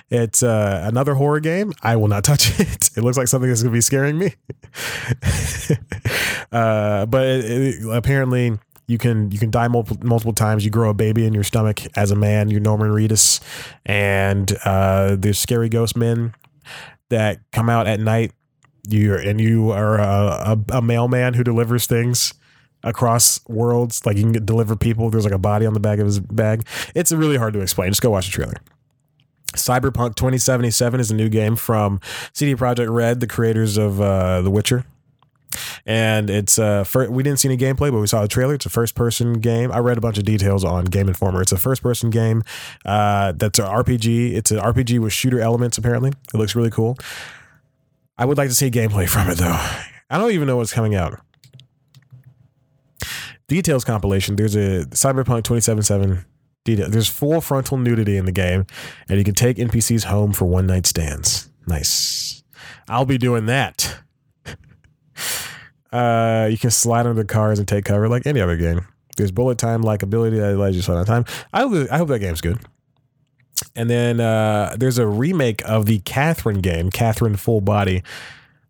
It's 0.10 0.44
uh, 0.44 0.84
another 0.86 1.16
horror 1.16 1.40
game. 1.40 1.74
I 1.82 1.96
will 1.96 2.08
not 2.08 2.24
touch 2.32 2.60
it. 2.60 2.90
It 2.96 3.04
looks 3.04 3.18
like 3.18 3.28
something 3.28 3.50
that's 3.50 3.62
going 3.62 3.72
to 3.72 3.78
be 3.78 3.82
scaring 3.82 4.18
me. 4.18 4.34
uh, 6.52 7.06
but 7.06 7.28
it, 7.28 7.46
it, 7.46 7.76
apparently, 7.92 8.58
you 8.88 8.98
can 8.98 9.32
you 9.32 9.38
can 9.38 9.52
die 9.52 9.68
multiple 9.68 10.08
multiple 10.08 10.34
times. 10.34 10.64
You 10.64 10.72
grow 10.72 10.90
a 10.90 10.94
baby 10.94 11.26
in 11.26 11.34
your 11.34 11.44
stomach 11.44 11.82
as 11.98 12.12
a 12.12 12.16
man. 12.16 12.50
You're 12.50 12.62
Norman 12.62 12.90
Reedus, 12.90 13.42
and 13.86 14.52
uh, 14.66 15.16
there's 15.18 15.38
scary 15.38 15.70
ghost 15.70 15.98
men 15.98 16.34
that 17.10 17.40
come 17.52 17.70
out 17.70 17.88
at 17.88 18.00
night. 18.00 18.32
You 18.90 19.16
and 19.16 19.42
you 19.42 19.72
are 19.72 19.98
a, 19.98 20.58
a, 20.72 20.78
a 20.78 20.82
mailman 20.82 21.34
who 21.34 21.44
delivers 21.44 21.86
things 21.86 22.34
across 22.84 23.42
worlds. 23.48 24.06
Like 24.06 24.18
you 24.18 24.32
can 24.32 24.46
deliver 24.46 24.78
people. 24.78 25.10
There's 25.10 25.26
like 25.26 25.34
a 25.34 25.38
body 25.38 25.66
on 25.66 25.74
the 25.74 25.80
back 25.82 26.00
of 26.00 26.06
his 26.06 26.20
bag. 26.22 26.66
It's 26.96 27.12
really 27.12 27.38
hard 27.38 27.54
to 27.56 27.60
explain. 27.60 27.90
Just 27.90 28.02
go 28.02 28.12
watch 28.12 28.28
the 28.28 28.32
trailer. 28.32 28.56
Cyberpunk 29.54 30.16
2077 30.16 31.00
is 31.00 31.12
a 31.12 31.16
new 31.16 31.30
game 31.30 31.56
from 31.56 32.00
CD 32.34 32.56
Projekt 32.56 32.94
Red, 32.94 33.20
the 33.20 33.28
creators 33.28 33.78
of 33.78 34.00
uh, 34.00 34.42
The 34.42 34.52
Witcher. 34.52 34.86
And 35.86 36.30
it's 36.30 36.60
uh 36.60 36.84
fir- 36.84 37.10
we 37.10 37.24
didn't 37.24 37.40
see 37.40 37.48
any 37.48 37.58
gameplay, 37.58 37.92
but 37.92 38.00
we 38.00 38.08
saw 38.08 38.22
the 38.22 38.28
trailer. 38.28 38.56
It's 38.56 38.66
a 38.66 38.70
first 38.70 38.96
person 38.96 39.34
game. 39.34 39.72
I 39.72 39.80
read 39.80 39.98
a 39.98 40.02
bunch 40.02 40.18
of 40.18 40.26
details 40.26 40.64
on 40.64 40.86
Game 40.86 41.08
Informer. 41.08 41.42
It's 41.42 41.52
a 41.52 41.58
first 41.58 41.82
person 41.84 42.10
game 42.10 42.44
uh, 42.86 43.34
that's 43.34 43.60
an 43.60 43.66
RPG. 43.66 44.34
It's 44.36 44.52
an 44.52 44.60
RPG 44.60 45.00
with 45.00 45.14
shooter 45.14 45.40
elements. 45.40 45.78
Apparently, 45.78 46.10
it 46.12 46.38
looks 46.38 46.56
really 46.56 46.72
cool. 46.72 46.98
I 48.18 48.26
would 48.26 48.38
like 48.38 48.50
to 48.50 48.56
see 48.56 48.72
gameplay 48.72 49.08
from 49.10 49.30
it 49.30 49.38
though. 49.38 49.60
I 50.10 50.18
don't 50.18 50.32
even 50.32 50.48
know 50.48 50.58
what's 50.58 50.74
coming 50.74 50.96
out. 50.96 51.20
Details 53.48 53.86
compilation. 53.86 54.36
There's 54.36 54.56
a 54.56 54.86
Cyberpunk 54.88 55.44
2077 55.44 56.26
detail. 56.66 56.90
There's 56.90 57.08
full 57.08 57.40
frontal 57.40 57.78
nudity 57.78 58.18
in 58.18 58.26
the 58.26 58.32
game, 58.32 58.66
and 59.08 59.18
you 59.18 59.24
can 59.24 59.34
take 59.36 59.58
NPCs 59.58 60.04
home 60.06 60.34
for 60.34 60.46
one 60.46 60.68
night 60.68 60.86
stands. 60.86 61.50
Nice. 61.66 62.44
I'll 62.90 63.06
be 63.06 63.18
doing 63.18 63.46
that. 63.48 64.00
Uh, 65.92 66.48
you 66.50 66.58
can 66.58 66.72
slide 66.72 67.06
under 67.06 67.24
cars 67.24 67.60
and 67.60 67.68
take 67.68 67.86
cover 67.86 68.08
like 68.08 68.26
any 68.26 68.42
other 68.42 68.58
game. 68.58 68.86
There's 69.16 69.32
bullet 69.32 69.58
time 69.58 69.82
like 69.82 70.04
ability 70.04 70.38
that 70.38 70.54
allows 70.54 70.76
you 70.76 70.82
to 70.82 70.86
slow 70.86 70.96
down 70.96 71.06
time. 71.06 71.26
I 71.54 71.64
I 71.92 71.98
hope 71.98 72.10
that 72.10 72.20
game's 72.20 72.42
good. 72.42 72.60
And 73.76 73.90
then 73.90 74.20
uh, 74.20 74.76
there's 74.78 74.98
a 74.98 75.08
remake 75.08 75.62
of 75.66 75.86
the 75.86 76.00
Catherine 76.00 76.62
game, 76.62 76.92
Catherine 76.92 77.36
Full 77.36 77.62
Body. 77.62 78.04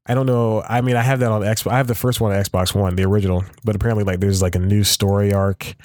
I 0.05 0.13
don't 0.15 0.25
know. 0.25 0.63
I 0.67 0.81
mean, 0.81 0.95
I 0.95 1.01
have 1.01 1.19
that 1.19 1.31
on 1.31 1.41
Xbox. 1.41 1.71
I 1.71 1.77
have 1.77 1.87
the 1.87 1.95
first 1.95 2.21
one 2.21 2.31
on 2.31 2.41
Xbox 2.41 2.73
One, 2.73 2.95
the 2.95 3.03
original. 3.03 3.43
But 3.65 3.75
apparently, 3.75 4.05
like, 4.05 4.21
there's 4.21 4.41
like 4.41 4.55
a 4.55 4.59
new 4.59 4.83
story 4.83 5.33
arc, 5.33 5.75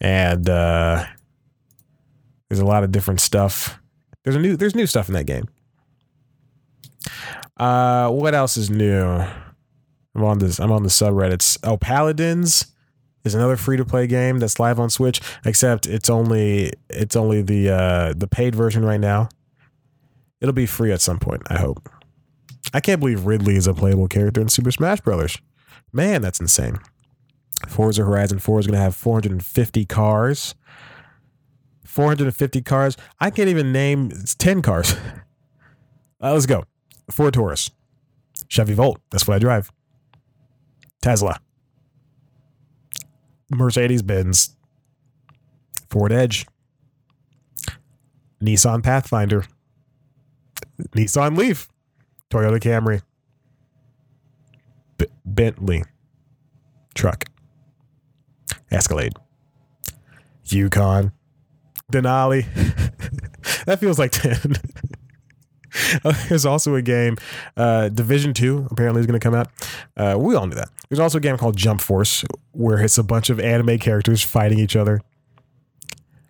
and 0.00 0.48
uh, 0.48 1.04
there's 2.48 2.60
a 2.60 2.64
lot 2.64 2.82
of 2.82 2.90
different 2.90 3.20
stuff. 3.20 3.78
There's 4.24 4.36
a 4.36 4.40
new 4.40 4.56
there's 4.56 4.74
new 4.74 4.86
stuff 4.86 5.08
in 5.08 5.14
that 5.14 5.26
game. 5.26 5.48
Uh, 7.56 8.10
what 8.10 8.34
else 8.34 8.56
is 8.56 8.70
new? 8.70 9.24
I'm 10.14 10.24
on 10.24 10.38
this. 10.38 10.58
I'm 10.58 10.72
on 10.72 10.82
the 10.82 10.88
subreddits. 10.88 11.58
Oh, 11.64 11.76
Paladins 11.76 12.66
is 13.24 13.34
another 13.34 13.56
free 13.56 13.76
to 13.76 13.84
play 13.84 14.06
game 14.06 14.38
that's 14.38 14.58
live 14.58 14.78
on 14.78 14.90
Switch. 14.90 15.20
Except 15.44 15.86
it's 15.86 16.10
only 16.10 16.72
it's 16.90 17.16
only 17.16 17.42
the 17.42 17.70
uh, 17.70 18.14
the 18.16 18.26
paid 18.26 18.54
version 18.54 18.84
right 18.84 19.00
now. 19.00 19.28
It'll 20.40 20.52
be 20.52 20.66
free 20.66 20.92
at 20.92 21.00
some 21.00 21.18
point. 21.18 21.42
I 21.48 21.58
hope. 21.58 21.88
I 22.74 22.80
can't 22.80 23.00
believe 23.00 23.26
Ridley 23.26 23.56
is 23.56 23.66
a 23.66 23.74
playable 23.74 24.08
character 24.08 24.40
in 24.40 24.48
Super 24.48 24.70
Smash 24.70 25.00
Brothers. 25.00 25.38
Man, 25.92 26.22
that's 26.22 26.40
insane. 26.40 26.78
Forza 27.68 28.02
Horizon 28.02 28.38
4 28.38 28.60
is 28.60 28.66
going 28.66 28.76
to 28.76 28.82
have 28.82 28.96
450 28.96 29.84
cars. 29.84 30.54
450 31.84 32.62
cars. 32.62 32.96
I 33.20 33.30
can't 33.30 33.48
even 33.48 33.72
name 33.72 34.10
10 34.38 34.62
cars. 34.62 34.94
Uh, 36.24 36.34
let's 36.34 36.46
go. 36.46 36.62
Ford 37.10 37.34
Taurus. 37.34 37.68
Chevy 38.46 38.74
Volt. 38.74 39.00
That's 39.10 39.26
what 39.26 39.34
I 39.34 39.38
drive. 39.40 39.72
Tesla. 41.02 41.38
Mercedes 43.50 44.02
Benz. 44.02 44.56
Ford 45.90 46.10
Edge. 46.12 46.46
Nissan 48.42 48.82
Pathfinder. 48.82 49.44
Nissan 50.96 51.36
Leaf. 51.36 51.68
Toyota 52.30 52.58
Camry. 52.58 53.02
B- 54.96 55.06
Bentley. 55.26 55.84
Truck. 56.94 57.24
Escalade. 58.70 59.12
Yukon. 60.46 61.12
Denali. 61.92 62.46
that 63.66 63.78
feels 63.80 63.98
like 63.98 64.12
10. 64.12 64.54
There's 66.28 66.46
also 66.46 66.74
a 66.74 66.82
game, 66.82 67.16
uh, 67.56 67.88
Division 67.88 68.34
2, 68.34 68.68
apparently 68.70 69.00
is 69.00 69.06
going 69.06 69.18
to 69.18 69.24
come 69.24 69.34
out. 69.34 69.48
Uh, 69.96 70.16
we 70.18 70.34
all 70.34 70.46
knew 70.46 70.54
that. 70.54 70.68
There's 70.92 71.00
also 71.00 71.16
a 71.16 71.22
game 71.22 71.38
called 71.38 71.56
Jump 71.56 71.80
Force, 71.80 72.22
where 72.50 72.78
it's 72.84 72.98
a 72.98 73.02
bunch 73.02 73.30
of 73.30 73.40
anime 73.40 73.78
characters 73.78 74.22
fighting 74.22 74.58
each 74.58 74.76
other. 74.76 75.00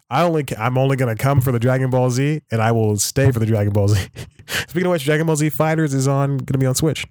I 0.09 0.22
only, 0.22 0.44
I'm 0.57 0.79
only 0.79 0.96
to 0.96 1.16
come 1.16 1.40
for 1.40 1.51
the 1.51 1.59
Dragon 1.59 1.90
Ball 1.90 2.11
Z, 2.11 2.42
and 2.48 2.62
I 2.62 2.70
will 2.70 2.96
stay 2.96 3.33
for 3.33 3.40
the 3.40 3.46
Dragon 3.46 3.72
Ball 3.72 3.88
Z. 3.88 4.07
Speaking 4.68 4.87
of 4.87 4.92
which, 4.92 5.05
Dragon 5.05 5.27
Ball 5.27 5.35
Z 5.35 5.48
Fighters 5.48 5.92
is 5.92 6.07
on, 6.07 6.38
to 6.38 6.59
be 6.59 6.64
on 6.64 6.77
Switch. 6.77 7.05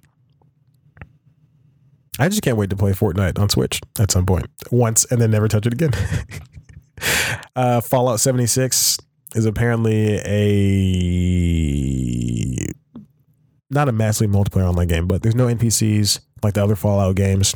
I 2.18 2.30
just 2.30 2.40
can't 2.40 2.56
wait 2.56 2.70
to 2.70 2.76
play 2.76 2.92
Fortnite 2.92 3.38
on 3.38 3.50
Switch 3.50 3.82
at 4.00 4.10
some 4.10 4.24
point, 4.24 4.46
once, 4.70 5.04
and 5.10 5.20
then 5.20 5.30
never 5.30 5.46
touch 5.46 5.66
it 5.66 5.74
again. 5.74 5.90
uh, 7.54 7.82
Fallout 7.82 8.20
76 8.20 8.96
is 9.34 9.44
apparently 9.44 10.14
a 10.24 10.96
not 13.68 13.90
a 13.90 13.92
massively 13.92 14.34
multiplayer 14.34 14.66
online 14.66 14.88
game, 14.88 15.06
but 15.06 15.20
there's 15.20 15.34
no 15.34 15.48
NPCs 15.48 16.20
like 16.42 16.54
the 16.54 16.62
other 16.62 16.76
Fallout 16.76 17.16
games. 17.16 17.54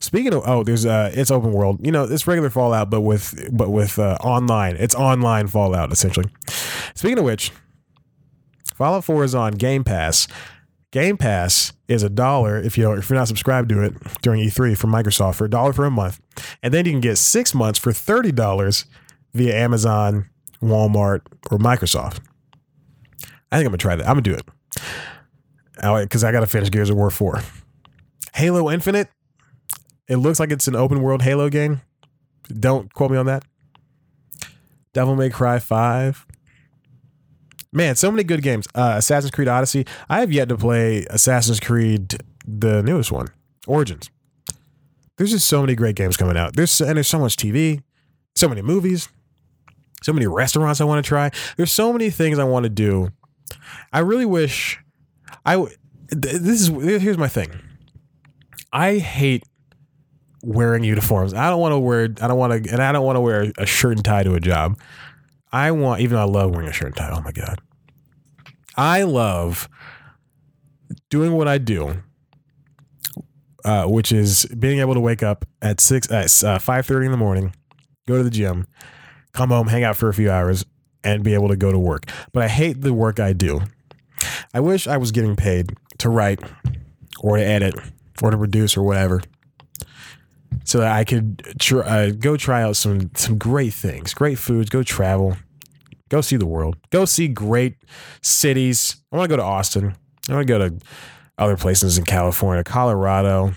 Speaking 0.00 0.34
of 0.34 0.42
oh, 0.46 0.62
there's 0.64 0.84
uh 0.84 1.10
it's 1.14 1.30
open 1.30 1.52
world. 1.52 1.84
You 1.84 1.92
know, 1.92 2.04
it's 2.04 2.26
regular 2.26 2.50
Fallout 2.50 2.90
but 2.90 3.00
with 3.00 3.48
but 3.52 3.70
with 3.70 3.98
uh, 3.98 4.18
online. 4.22 4.76
It's 4.76 4.94
online 4.94 5.48
Fallout 5.48 5.92
essentially. 5.92 6.26
Speaking 6.94 7.18
of 7.18 7.24
which, 7.24 7.52
Fallout 8.74 9.04
4 9.04 9.24
is 9.24 9.34
on 9.34 9.52
Game 9.52 9.84
Pass. 9.84 10.28
Game 10.90 11.16
Pass 11.16 11.72
is 11.88 12.02
a 12.02 12.10
dollar 12.10 12.58
if 12.58 12.76
you 12.76 12.92
if 12.92 13.08
you're 13.08 13.18
not 13.18 13.28
subscribed 13.28 13.70
to 13.70 13.82
it 13.82 13.94
during 14.20 14.42
E3 14.42 14.76
from 14.76 14.92
Microsoft 14.92 15.36
for 15.36 15.46
a 15.46 15.50
dollar 15.50 15.72
for 15.72 15.86
a 15.86 15.90
month, 15.90 16.20
and 16.62 16.74
then 16.74 16.84
you 16.84 16.92
can 16.92 17.00
get 17.00 17.16
six 17.16 17.54
months 17.54 17.78
for 17.78 17.92
thirty 17.92 18.30
dollars 18.30 18.84
via 19.32 19.56
Amazon, 19.56 20.28
Walmart, 20.62 21.22
or 21.50 21.58
Microsoft. 21.58 22.20
I 23.50 23.56
think 23.56 23.66
I'm 23.66 23.72
gonna 23.72 23.78
try 23.78 23.96
that. 23.96 24.06
I'm 24.06 24.14
gonna 24.14 24.22
do 24.22 24.34
it 24.34 24.46
because 25.76 26.24
I 26.24 26.32
got 26.32 26.40
to 26.40 26.46
finish 26.46 26.70
Gears 26.70 26.90
of 26.90 26.96
War 26.96 27.10
four. 27.10 27.40
Halo 28.34 28.70
Infinite. 28.70 29.08
It 30.08 30.16
looks 30.16 30.40
like 30.40 30.50
it's 30.50 30.68
an 30.68 30.76
open 30.76 31.02
world 31.02 31.22
Halo 31.22 31.48
game. 31.48 31.80
Don't 32.48 32.92
quote 32.92 33.10
me 33.10 33.16
on 33.16 33.26
that. 33.26 33.44
Devil 34.92 35.16
May 35.16 35.30
Cry 35.30 35.58
five. 35.58 36.26
Man, 37.72 37.96
so 37.96 38.10
many 38.10 38.22
good 38.22 38.42
games. 38.42 38.66
Uh, 38.74 38.94
Assassin's 38.98 39.30
Creed 39.30 39.48
Odyssey. 39.48 39.86
I 40.08 40.20
have 40.20 40.30
yet 40.30 40.48
to 40.50 40.56
play 40.58 41.06
Assassin's 41.08 41.58
Creed, 41.58 42.18
the 42.46 42.82
newest 42.82 43.10
one, 43.10 43.28
Origins. 43.66 44.10
There's 45.16 45.30
just 45.30 45.46
so 45.46 45.62
many 45.62 45.74
great 45.74 45.96
games 45.96 46.16
coming 46.16 46.36
out. 46.36 46.54
There's 46.54 46.80
and 46.80 46.96
there's 46.96 47.08
so 47.08 47.18
much 47.18 47.36
TV, 47.36 47.82
so 48.34 48.48
many 48.48 48.60
movies, 48.60 49.08
so 50.02 50.12
many 50.12 50.26
restaurants 50.26 50.80
I 50.80 50.84
want 50.84 51.02
to 51.02 51.08
try. 51.08 51.30
There's 51.56 51.72
so 51.72 51.92
many 51.92 52.10
things 52.10 52.38
I 52.38 52.44
want 52.44 52.64
to 52.64 52.70
do. 52.70 53.10
I 53.92 54.00
really 54.00 54.26
wish 54.26 54.78
I. 55.46 55.66
This 56.08 56.60
is 56.60 56.68
here's 57.02 57.18
my 57.18 57.28
thing. 57.28 57.52
I 58.72 58.98
hate 58.98 59.44
wearing 60.42 60.84
uniforms. 60.84 61.34
I 61.34 61.50
don't 61.50 61.60
want 61.60 61.72
to 61.72 61.78
wear. 61.78 62.04
I 62.20 62.26
don't 62.28 62.38
want 62.38 62.64
to, 62.64 62.72
and 62.72 62.82
I 62.82 62.92
don't 62.92 63.04
want 63.04 63.16
to 63.16 63.20
wear 63.20 63.52
a 63.58 63.66
shirt 63.66 63.96
and 63.96 64.04
tie 64.04 64.22
to 64.22 64.34
a 64.34 64.40
job. 64.40 64.78
I 65.52 65.70
want, 65.70 66.00
even 66.00 66.16
though 66.16 66.22
I 66.22 66.24
love 66.24 66.50
wearing 66.50 66.68
a 66.68 66.72
shirt 66.72 66.88
and 66.88 66.96
tie. 66.96 67.10
Oh 67.12 67.20
my 67.20 67.32
god, 67.32 67.60
I 68.76 69.02
love 69.02 69.68
doing 71.10 71.32
what 71.32 71.48
I 71.48 71.58
do, 71.58 72.02
uh, 73.64 73.84
which 73.84 74.12
is 74.12 74.46
being 74.58 74.80
able 74.80 74.94
to 74.94 75.00
wake 75.00 75.22
up 75.22 75.44
at 75.60 75.80
six 75.80 76.10
at 76.10 76.42
uh, 76.42 76.58
five 76.58 76.86
thirty 76.86 77.06
in 77.06 77.12
the 77.12 77.18
morning, 77.18 77.54
go 78.06 78.16
to 78.16 78.22
the 78.22 78.30
gym, 78.30 78.66
come 79.32 79.50
home, 79.50 79.68
hang 79.68 79.84
out 79.84 79.96
for 79.96 80.08
a 80.08 80.14
few 80.14 80.30
hours, 80.30 80.64
and 81.04 81.22
be 81.22 81.34
able 81.34 81.48
to 81.48 81.56
go 81.56 81.70
to 81.70 81.78
work. 81.78 82.06
But 82.32 82.44
I 82.44 82.48
hate 82.48 82.80
the 82.80 82.94
work 82.94 83.20
I 83.20 83.34
do. 83.34 83.60
I 84.54 84.60
wish 84.60 84.86
I 84.86 84.96
was 84.96 85.12
getting 85.12 85.36
paid 85.36 85.74
to 85.98 86.08
write 86.08 86.40
or 87.20 87.36
to 87.36 87.44
edit 87.44 87.74
or 88.22 88.30
to 88.30 88.36
produce 88.36 88.76
or 88.76 88.82
whatever 88.82 89.22
so 90.64 90.78
that 90.78 90.92
I 90.92 91.04
could 91.04 91.54
tr- 91.58 91.82
uh, 91.82 92.10
go 92.10 92.36
try 92.36 92.62
out 92.62 92.76
some 92.76 93.10
some 93.14 93.38
great 93.38 93.72
things, 93.72 94.14
great 94.14 94.38
foods, 94.38 94.70
go 94.70 94.82
travel, 94.82 95.36
go 96.08 96.20
see 96.20 96.36
the 96.36 96.46
world, 96.46 96.76
go 96.90 97.04
see 97.04 97.28
great 97.28 97.76
cities. 98.22 98.96
I 99.12 99.16
want 99.16 99.30
to 99.30 99.36
go 99.36 99.42
to 99.42 99.46
Austin. 99.46 99.94
I 100.28 100.34
want 100.34 100.46
to 100.46 100.52
go 100.52 100.68
to 100.68 100.78
other 101.38 101.56
places 101.56 101.98
in 101.98 102.04
California, 102.04 102.62
Colorado, 102.62 103.54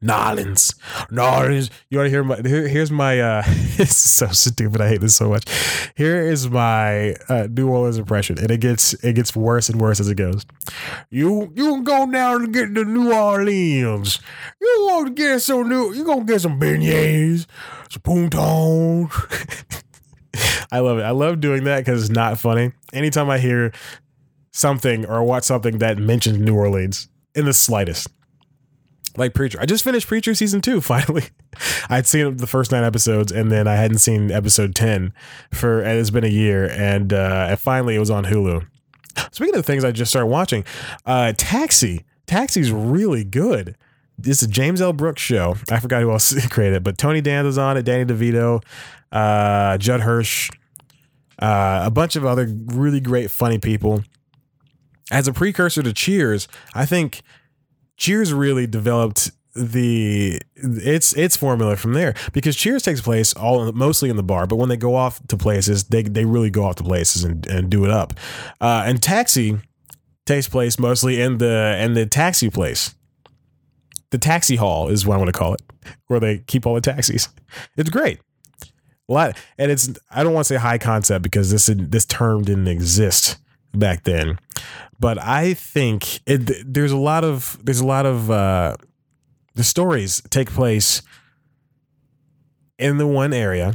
Nolans, 0.00 0.74
Nolans. 1.10 1.70
You 1.90 1.98
want 1.98 2.06
to 2.06 2.10
hear 2.10 2.24
my? 2.24 2.36
Here, 2.44 2.68
here's 2.68 2.90
my. 2.90 3.20
uh 3.20 3.42
It's 3.80 3.96
so 3.96 4.26
stupid. 4.28 4.80
I 4.80 4.88
hate 4.88 5.00
this 5.00 5.14
so 5.16 5.28
much. 5.28 5.44
Here 5.96 6.20
is 6.20 6.48
my 6.50 7.14
uh, 7.28 7.46
New 7.50 7.68
Orleans 7.68 7.96
impression, 7.98 8.38
and 8.38 8.50
it 8.50 8.60
gets 8.60 8.94
it 8.94 9.14
gets 9.14 9.34
worse 9.36 9.68
and 9.68 9.80
worse 9.80 10.00
as 10.00 10.08
it 10.08 10.16
goes. 10.16 10.44
You 11.10 11.52
you 11.54 11.82
go 11.82 12.10
down 12.10 12.44
and 12.44 12.54
get 12.54 12.74
to 12.74 12.84
New 12.84 13.12
Orleans. 13.12 14.20
You 14.60 14.76
want 14.88 15.08
to 15.08 15.14
get 15.14 15.42
some 15.42 15.68
new. 15.68 15.92
You 15.92 16.04
gonna 16.04 16.24
get 16.24 16.40
some 16.40 16.58
beignets, 16.58 17.46
some 17.90 18.02
poutons. 18.02 19.84
I 20.72 20.80
love 20.80 20.98
it. 20.98 21.02
I 21.02 21.10
love 21.10 21.40
doing 21.40 21.64
that 21.64 21.80
because 21.80 22.02
it's 22.02 22.12
not 22.12 22.38
funny. 22.38 22.72
Anytime 22.92 23.30
I 23.30 23.38
hear 23.38 23.72
something 24.52 25.06
or 25.06 25.22
watch 25.22 25.44
something 25.44 25.78
that 25.78 25.98
mentions 25.98 26.38
New 26.38 26.54
Orleans 26.54 27.08
in 27.34 27.44
the 27.44 27.52
slightest, 27.52 28.08
like 29.18 29.34
Preacher. 29.34 29.60
I 29.60 29.66
just 29.66 29.84
finished 29.84 30.06
Preacher 30.06 30.34
season 30.34 30.60
two. 30.60 30.80
Finally, 30.88 31.24
I'd 31.88 32.06
seen 32.06 32.36
the 32.36 32.46
first 32.46 32.72
nine 32.72 32.84
episodes, 32.84 33.32
and 33.32 33.50
then 33.50 33.66
I 33.66 33.74
hadn't 33.74 33.98
seen 33.98 34.30
episode 34.30 34.74
ten 34.74 35.12
for. 35.52 35.80
It's 35.82 36.10
been 36.10 36.24
a 36.24 36.28
year, 36.28 36.70
and 36.70 37.12
uh, 37.12 37.56
finally 37.56 37.96
it 37.96 37.98
was 37.98 38.10
on 38.10 38.24
Hulu. 38.24 38.66
Speaking 39.32 39.56
of 39.56 39.66
things 39.66 39.84
I 39.84 39.90
just 39.90 40.10
started 40.10 40.28
watching, 40.28 40.64
uh, 41.04 41.32
Taxi. 41.36 42.04
Taxi's 42.26 42.70
really 42.70 43.24
good. 43.24 43.74
This 44.18 44.42
is 44.42 44.48
James 44.48 44.80
L. 44.80 44.92
Brooks 44.92 45.22
show. 45.22 45.56
I 45.70 45.80
forgot 45.80 46.02
who 46.02 46.10
else 46.10 46.46
created 46.50 46.76
it, 46.76 46.84
but 46.84 46.98
Tony 46.98 47.22
Danza's 47.22 47.56
on 47.56 47.76
it, 47.76 47.84
Danny 47.84 48.04
DeVito, 48.04 48.62
uh, 49.12 49.78
Judd 49.78 50.00
Hirsch, 50.00 50.50
uh, 51.40 51.82
a 51.84 51.90
bunch 51.90 52.16
of 52.16 52.24
other 52.24 52.48
really 52.66 53.00
great, 53.00 53.30
funny 53.30 53.58
people. 53.58 54.04
As 55.10 55.26
a 55.26 55.32
precursor 55.32 55.82
to 55.82 55.92
Cheers, 55.92 56.48
I 56.74 56.84
think 56.84 57.22
Cheers 57.98 58.32
really 58.32 58.66
developed 58.66 59.30
the 59.54 60.40
its 60.54 61.12
its 61.14 61.36
formula 61.36 61.76
from 61.76 61.92
there 61.92 62.14
because 62.32 62.56
Cheers 62.56 62.82
takes 62.82 63.00
place 63.00 63.32
all 63.34 63.70
mostly 63.72 64.08
in 64.08 64.16
the 64.16 64.22
bar, 64.22 64.46
but 64.46 64.56
when 64.56 64.68
they 64.68 64.76
go 64.76 64.94
off 64.94 65.20
to 65.28 65.36
places, 65.36 65.84
they 65.84 66.02
they 66.02 66.24
really 66.24 66.50
go 66.50 66.64
off 66.64 66.76
to 66.76 66.84
places 66.84 67.24
and, 67.24 67.46
and 67.46 67.70
do 67.70 67.84
it 67.84 67.90
up. 67.90 68.14
Uh, 68.60 68.84
and 68.86 69.02
Taxi 69.02 69.58
takes 70.28 70.48
place 70.48 70.78
mostly 70.78 71.20
in 71.20 71.38
the 71.38 71.76
in 71.80 71.94
the 71.94 72.06
taxi 72.06 72.50
place. 72.50 72.94
The 74.10 74.18
taxi 74.18 74.56
hall 74.56 74.88
is 74.88 75.06
what 75.06 75.14
I 75.14 75.18
want 75.18 75.28
to 75.28 75.38
call 75.38 75.54
it, 75.54 75.62
where 76.06 76.20
they 76.20 76.38
keep 76.38 76.66
all 76.66 76.74
the 76.74 76.80
taxis. 76.80 77.28
It's 77.76 77.90
great. 77.90 78.20
A 79.08 79.12
lot, 79.12 79.36
and 79.56 79.72
it's 79.72 79.90
I 80.10 80.22
don't 80.22 80.34
want 80.34 80.46
to 80.46 80.54
say 80.54 80.60
high 80.60 80.78
concept 80.78 81.22
because 81.22 81.50
this 81.50 81.70
this 81.74 82.04
term 82.04 82.44
didn't 82.44 82.68
exist 82.68 83.38
back 83.72 84.04
then, 84.04 84.38
but 84.98 85.18
I 85.22 85.54
think 85.54 86.20
it, 86.26 86.50
there's 86.66 86.92
a 86.92 86.96
lot 86.96 87.24
of 87.24 87.58
there's 87.62 87.80
a 87.80 87.86
lot 87.86 88.06
of 88.06 88.30
uh, 88.30 88.76
the 89.54 89.64
stories 89.64 90.22
take 90.30 90.50
place 90.50 91.02
in 92.78 92.98
the 92.98 93.06
one 93.06 93.32
area. 93.32 93.74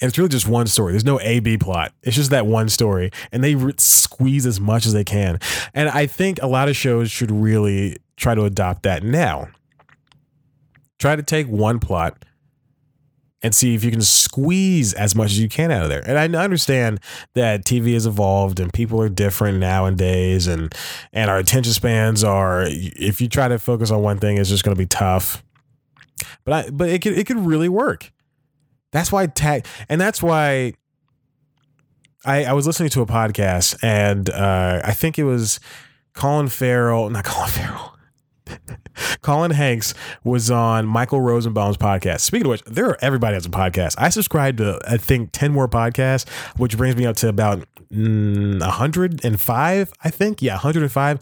And 0.00 0.08
it's 0.08 0.16
really 0.16 0.28
just 0.28 0.46
one 0.46 0.68
story. 0.68 0.92
There's 0.92 1.04
no 1.04 1.18
A 1.20 1.40
B 1.40 1.58
plot. 1.58 1.92
It's 2.04 2.14
just 2.14 2.30
that 2.30 2.46
one 2.46 2.68
story, 2.68 3.10
and 3.32 3.42
they 3.42 3.56
re- 3.56 3.72
squeeze 3.78 4.46
as 4.46 4.60
much 4.60 4.86
as 4.86 4.92
they 4.92 5.02
can. 5.02 5.40
And 5.74 5.88
I 5.88 6.06
think 6.06 6.40
a 6.40 6.46
lot 6.46 6.68
of 6.68 6.76
shows 6.76 7.10
should 7.10 7.32
really 7.32 7.96
try 8.16 8.36
to 8.36 8.44
adopt 8.44 8.84
that 8.84 9.02
now. 9.02 9.48
Try 11.00 11.16
to 11.16 11.22
take 11.24 11.48
one 11.48 11.80
plot 11.80 12.24
and 13.42 13.54
see 13.54 13.74
if 13.74 13.84
you 13.84 13.90
can 13.90 14.02
squeeze 14.02 14.92
as 14.94 15.14
much 15.14 15.26
as 15.26 15.38
you 15.38 15.48
can 15.48 15.70
out 15.70 15.84
of 15.84 15.88
there. 15.88 16.02
And 16.06 16.36
I 16.36 16.42
understand 16.42 17.00
that 17.34 17.64
TV 17.64 17.94
has 17.94 18.06
evolved 18.06 18.58
and 18.58 18.72
people 18.72 19.00
are 19.00 19.08
different 19.08 19.58
nowadays, 19.58 20.46
and 20.46 20.74
and 21.12 21.30
our 21.30 21.38
attention 21.38 21.72
spans 21.72 22.24
are. 22.24 22.64
If 22.68 23.20
you 23.20 23.28
try 23.28 23.48
to 23.48 23.58
focus 23.58 23.90
on 23.90 24.02
one 24.02 24.18
thing, 24.18 24.38
it's 24.38 24.48
just 24.48 24.64
going 24.64 24.74
to 24.74 24.78
be 24.78 24.86
tough. 24.86 25.44
But 26.44 26.52
I 26.66 26.70
but 26.70 26.88
it 26.88 27.02
could 27.02 27.16
it 27.16 27.26
could 27.26 27.38
really 27.38 27.68
work. 27.68 28.12
That's 28.90 29.12
why 29.12 29.26
tag 29.26 29.66
and 29.88 30.00
that's 30.00 30.22
why 30.22 30.74
I 32.24 32.44
I 32.44 32.52
was 32.54 32.66
listening 32.66 32.88
to 32.90 33.02
a 33.02 33.06
podcast 33.06 33.76
and 33.82 34.30
uh, 34.30 34.80
I 34.82 34.92
think 34.92 35.18
it 35.18 35.24
was 35.24 35.60
Colin 36.14 36.48
Farrell, 36.48 37.08
not 37.10 37.24
Colin 37.24 37.50
Farrell. 37.50 37.97
Colin 39.22 39.50
Hanks 39.50 39.94
was 40.24 40.50
on 40.50 40.86
Michael 40.86 41.20
Rosenbaum's 41.20 41.76
podcast. 41.76 42.20
Speaking 42.20 42.46
of 42.46 42.50
which, 42.50 42.64
there 42.64 42.90
are 42.90 42.98
everybody 43.00 43.34
has 43.34 43.46
a 43.46 43.50
podcast. 43.50 43.94
I 43.98 44.08
subscribe 44.08 44.56
to 44.58 44.80
I 44.86 44.96
think 44.96 45.30
ten 45.32 45.52
more 45.52 45.68
podcasts, 45.68 46.28
which 46.56 46.76
brings 46.76 46.96
me 46.96 47.06
up 47.06 47.16
to 47.16 47.28
about 47.28 47.66
mm, 47.92 48.60
105. 48.60 49.92
I 50.02 50.10
think 50.10 50.42
yeah, 50.42 50.54
105. 50.54 51.18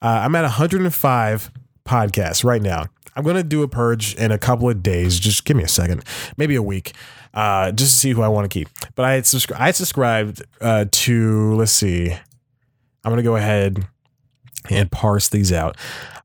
Uh, 0.00 0.06
I'm 0.06 0.34
at 0.34 0.42
105 0.42 1.50
podcasts 1.84 2.44
right 2.44 2.62
now. 2.62 2.86
I'm 3.16 3.24
gonna 3.24 3.42
do 3.42 3.62
a 3.62 3.68
purge 3.68 4.14
in 4.14 4.30
a 4.30 4.38
couple 4.38 4.70
of 4.70 4.82
days. 4.82 5.18
Just 5.18 5.44
give 5.44 5.56
me 5.56 5.64
a 5.64 5.68
second, 5.68 6.04
maybe 6.36 6.54
a 6.54 6.62
week, 6.62 6.92
uh, 7.34 7.72
just 7.72 7.94
to 7.94 7.98
see 7.98 8.10
who 8.12 8.22
I 8.22 8.28
want 8.28 8.44
to 8.44 8.48
keep. 8.48 8.68
But 8.94 9.06
I 9.06 9.14
had 9.14 9.24
subscri- 9.24 9.58
I 9.58 9.72
subscribed 9.72 10.42
uh, 10.60 10.84
to 10.88 11.54
let's 11.56 11.72
see. 11.72 12.12
I'm 12.12 13.10
gonna 13.10 13.22
go 13.22 13.36
ahead 13.36 13.84
and 14.70 14.90
parse 14.90 15.28
these 15.28 15.52
out. 15.52 15.76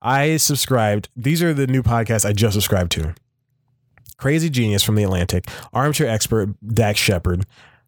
I 0.01 0.37
subscribed. 0.37 1.09
These 1.15 1.41
are 1.41 1.53
the 1.53 1.67
new 1.67 1.83
podcasts 1.83 2.25
I 2.25 2.33
just 2.33 2.53
subscribed 2.53 2.91
to. 2.93 3.15
Crazy 4.17 4.49
Genius 4.49 4.83
from 4.83 4.95
the 4.95 5.03
Atlantic, 5.03 5.49
Armchair 5.73 6.07
Expert 6.07 6.55
Dax 6.65 6.99
Shepard, 6.99 7.45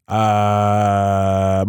uh, 0.07 1.65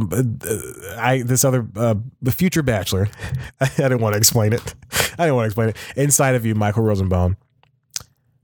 I 0.99 1.23
this 1.25 1.43
other 1.45 1.67
uh, 1.75 1.95
the 2.21 2.33
Future 2.33 2.63
Bachelor. 2.63 3.09
I 3.61 3.69
didn't 3.77 4.01
want 4.01 4.13
to 4.13 4.19
explain 4.19 4.53
it. 4.53 4.75
I 5.19 5.25
didn't 5.25 5.37
want 5.37 5.45
to 5.45 5.47
explain 5.47 5.69
it. 5.71 5.77
Inside 5.97 6.35
of 6.35 6.45
You, 6.45 6.55
Michael 6.55 6.83
Rosenbaum. 6.83 7.39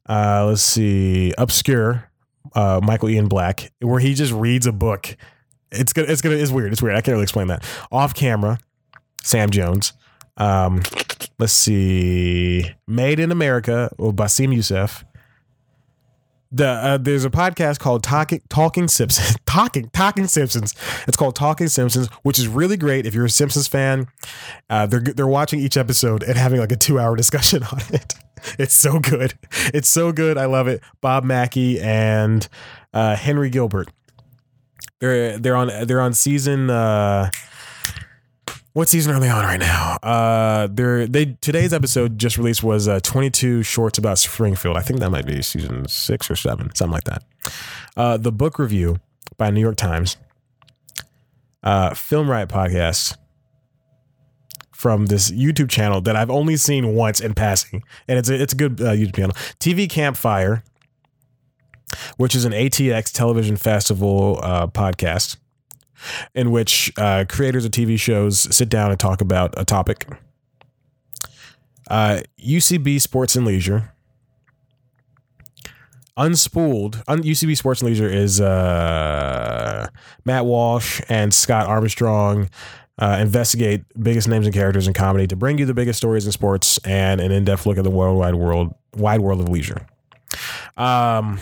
Uh, 0.09 0.47
let's 0.47 0.63
see, 0.63 1.33
Obscure, 1.37 2.11
uh, 2.55 2.81
Michael 2.83 3.11
Ian 3.11 3.29
Black, 3.29 3.71
where 3.81 4.01
he 4.01 4.15
just 4.15 4.33
reads 4.33 4.67
a 4.67 4.73
book. 4.73 5.15
It's 5.71 5.93
gonna, 5.93 6.09
it's 6.09 6.23
gonna, 6.23 6.37
it's 6.37 6.51
weird. 6.51 6.73
It's 6.73 6.81
weird. 6.81 6.97
I 6.97 7.01
can't 7.01 7.13
really 7.13 7.25
explain 7.25 7.49
that. 7.49 7.63
Off 7.91 8.15
camera, 8.15 8.59
Sam 9.23 9.51
Jones. 9.51 9.93
Um, 10.37 10.83
let's 11.39 11.53
see, 11.53 12.71
Made 12.87 13.21
in 13.21 13.31
America 13.31 13.91
with 13.99 14.17
Bassem 14.17 14.55
Youssef. 14.55 15.05
The 16.55 16.67
uh, 16.67 16.99
there's 16.99 17.25
a 17.25 17.31
podcast 17.31 17.79
called 17.79 18.03
Talking 18.03 18.43
Talking 18.51 18.87
Simpsons 18.87 19.37
Talking 19.47 19.89
Talking 19.89 20.27
Simpsons. 20.27 20.75
It's 21.09 21.17
called 21.17 21.35
Talking 21.35 21.69
Simpsons, 21.69 22.09
which 22.25 22.39
is 22.39 22.47
really 22.47 22.77
great 22.77 23.07
if 23.07 23.15
you're 23.15 23.25
a 23.25 23.31
Simpsons 23.31 23.69
fan. 23.69 24.07
Uh, 24.69 24.85
they're 24.85 25.01
they're 25.01 25.27
watching 25.27 25.61
each 25.61 25.79
episode 25.79 26.23
and 26.23 26.37
having 26.37 26.61
like 26.61 26.71
a 26.71 26.77
two 26.77 26.99
hour 26.99 27.17
discussion 27.23 27.63
on 27.63 27.81
it. 27.91 28.15
It's 28.59 28.75
so 28.75 28.99
good. 28.99 29.33
It's 29.73 29.89
so 29.89 30.13
good. 30.13 30.37
I 30.37 30.45
love 30.45 30.69
it. 30.69 30.83
Bob 31.01 31.25
Mackey 31.25 31.81
and 31.81 32.47
uh, 32.93 33.17
Henry 33.17 33.49
Gilbert. 33.49 33.89
They're 35.01 35.39
they're 35.39 35.57
on 35.57 35.87
they're 35.87 36.01
on 36.03 36.13
season. 36.13 36.69
What 38.75 38.89
season 38.89 39.15
are 39.15 39.21
they 39.21 39.29
on 39.29 39.45
right 39.45 39.61
now? 39.61 39.97
Uh, 40.03 40.67
they're 40.71 41.07
they 41.07 41.37
today's 41.43 41.75
episode 41.75 42.19
just 42.19 42.39
released 42.39 42.63
was 42.63 42.89
uh, 42.89 43.01
22 43.01 43.63
shorts 43.63 43.99
about 43.99 44.19
Springfield. 44.19 44.79
I 44.79 44.81
think 44.81 45.01
that 45.01 45.11
might 45.11 45.27
be 45.27 45.43
season 45.43 45.87
six 45.89 46.31
or 46.31 46.37
seven, 46.37 46.75
something 46.75 46.93
like 46.93 47.05
that. 47.05 47.23
Uh, 47.97 48.17
the 48.17 48.33
book 48.33 48.59
review 48.59 48.97
by 49.37 49.51
New 49.51 49.61
York 49.61 49.77
Times. 49.77 50.17
Uh, 51.63 51.93
Film 51.95 52.31
Riot 52.31 52.49
podcast. 52.49 53.17
from 54.73 55.07
this 55.07 55.31
YouTube 55.31 55.69
channel 55.71 56.01
that 56.01 56.17
I've 56.17 56.31
only 56.31 56.57
seen 56.57 56.95
once 56.95 57.21
in 57.21 57.35
passing, 57.35 57.85
and 58.09 58.19
it's 58.19 58.29
a, 58.29 58.43
it's 58.43 58.53
a 58.53 58.57
good 58.57 58.81
uh, 58.81 58.93
YouTube 58.93 59.15
channel. 59.15 59.37
TV 59.61 59.89
Campfire, 59.89 60.65
which 62.17 62.35
is 62.35 62.45
an 62.45 62.53
ATX 62.53 63.13
Television 63.13 63.57
Festival 63.57 64.41
uh, 64.43 64.67
podcast, 64.67 65.37
in 66.35 66.51
which 66.51 66.93
uh, 66.99 67.25
creators 67.29 67.65
of 67.65 67.71
TV 67.71 67.99
shows 67.99 68.55
sit 68.55 68.69
down 68.69 68.91
and 68.91 68.99
talk 68.99 69.21
about 69.21 69.55
a 69.57 69.65
topic. 69.65 70.07
Uh, 71.89 72.21
UCB 72.41 73.01
Sports 73.01 73.37
and 73.37 73.47
Leisure. 73.47 73.93
Unspooled. 76.19 77.03
Un- 77.09 77.23
UCB 77.23 77.57
Sports 77.57 77.81
and 77.81 77.91
Leisure 77.91 78.09
is 78.09 78.41
uh, 78.41 79.89
Matt 80.25 80.45
Walsh 80.45 81.01
and 81.09 81.33
Scott 81.33 81.67
Armstrong 81.67 82.49
uh, 82.99 83.19
investigate 83.21 83.85
biggest 84.01 84.29
names 84.29 84.47
and 84.47 84.55
characters 84.55 84.87
in 84.87 84.95
comedy 84.95 85.27
to 85.27 85.37
bring 85.37 85.59
you 85.59 85.67
the 85.67 85.75
biggest 85.75 85.97
stories 85.97 86.27
in 86.27 86.33
sports 86.33 86.79
and 86.85 87.21
an 87.21 87.33
in-depth 87.33 87.67
look 87.67 87.79
at 87.79 87.85
the 87.85 87.91
worldwide 87.91 88.35
world, 88.35 88.75
wide 88.95 89.21
world 89.21 89.41
of 89.41 89.49
leisure. 89.49 89.87
Um, 90.77 91.39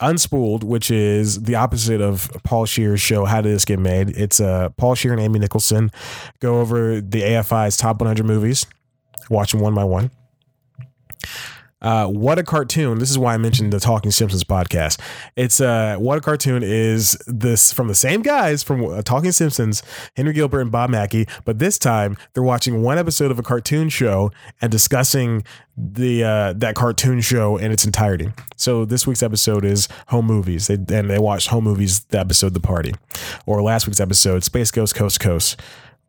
Unspooled, 0.00 0.64
which 0.64 0.90
is 0.90 1.42
the 1.42 1.54
opposite 1.54 2.00
of 2.00 2.30
Paul 2.42 2.64
Scheer's 2.64 3.00
show, 3.00 3.26
How 3.26 3.40
Did 3.40 3.54
This 3.54 3.64
Get 3.64 3.78
Made? 3.78 4.10
It's 4.10 4.40
uh, 4.40 4.70
Paul 4.70 4.94
Shear 4.94 5.12
and 5.12 5.20
Amy 5.20 5.38
Nicholson 5.38 5.90
go 6.40 6.60
over 6.60 7.00
the 7.00 7.22
AFI's 7.22 7.76
top 7.76 8.00
100 8.00 8.24
movies, 8.24 8.66
watch 9.28 9.52
them 9.52 9.60
one 9.60 9.74
by 9.74 9.84
one. 9.84 10.10
Uh, 11.82 12.06
what 12.06 12.38
a 12.38 12.42
cartoon! 12.42 12.98
This 12.98 13.10
is 13.10 13.18
why 13.18 13.32
I 13.34 13.36
mentioned 13.38 13.72
the 13.72 13.80
Talking 13.80 14.10
Simpsons 14.10 14.44
podcast. 14.44 15.00
It's 15.34 15.60
uh, 15.60 15.96
what 15.98 16.18
a 16.18 16.20
cartoon 16.20 16.62
is 16.62 17.12
this 17.26 17.72
from 17.72 17.88
the 17.88 17.94
same 17.94 18.20
guys 18.20 18.62
from 18.62 18.84
uh, 18.84 19.00
Talking 19.00 19.32
Simpsons, 19.32 19.82
Henry 20.14 20.34
Gilbert 20.34 20.60
and 20.60 20.70
Bob 20.70 20.90
Mackey, 20.90 21.26
but 21.46 21.58
this 21.58 21.78
time 21.78 22.18
they're 22.34 22.42
watching 22.42 22.82
one 22.82 22.98
episode 22.98 23.30
of 23.30 23.38
a 23.38 23.42
cartoon 23.42 23.88
show 23.88 24.30
and 24.60 24.70
discussing 24.70 25.42
the 25.74 26.22
uh, 26.22 26.52
that 26.52 26.74
cartoon 26.74 27.22
show 27.22 27.56
in 27.56 27.72
its 27.72 27.86
entirety. 27.86 28.30
So 28.56 28.84
this 28.84 29.06
week's 29.06 29.22
episode 29.22 29.64
is 29.64 29.88
home 30.08 30.26
movies, 30.26 30.66
they, 30.66 30.74
and 30.74 31.08
they 31.08 31.18
watched 31.18 31.48
home 31.48 31.64
movies 31.64 32.00
the 32.00 32.20
episode 32.20 32.52
The 32.52 32.60
Party, 32.60 32.92
or 33.46 33.62
last 33.62 33.86
week's 33.86 34.00
episode 34.00 34.44
Space 34.44 34.70
Ghost 34.70 34.94
Coast 34.94 35.18
Coast, 35.18 35.58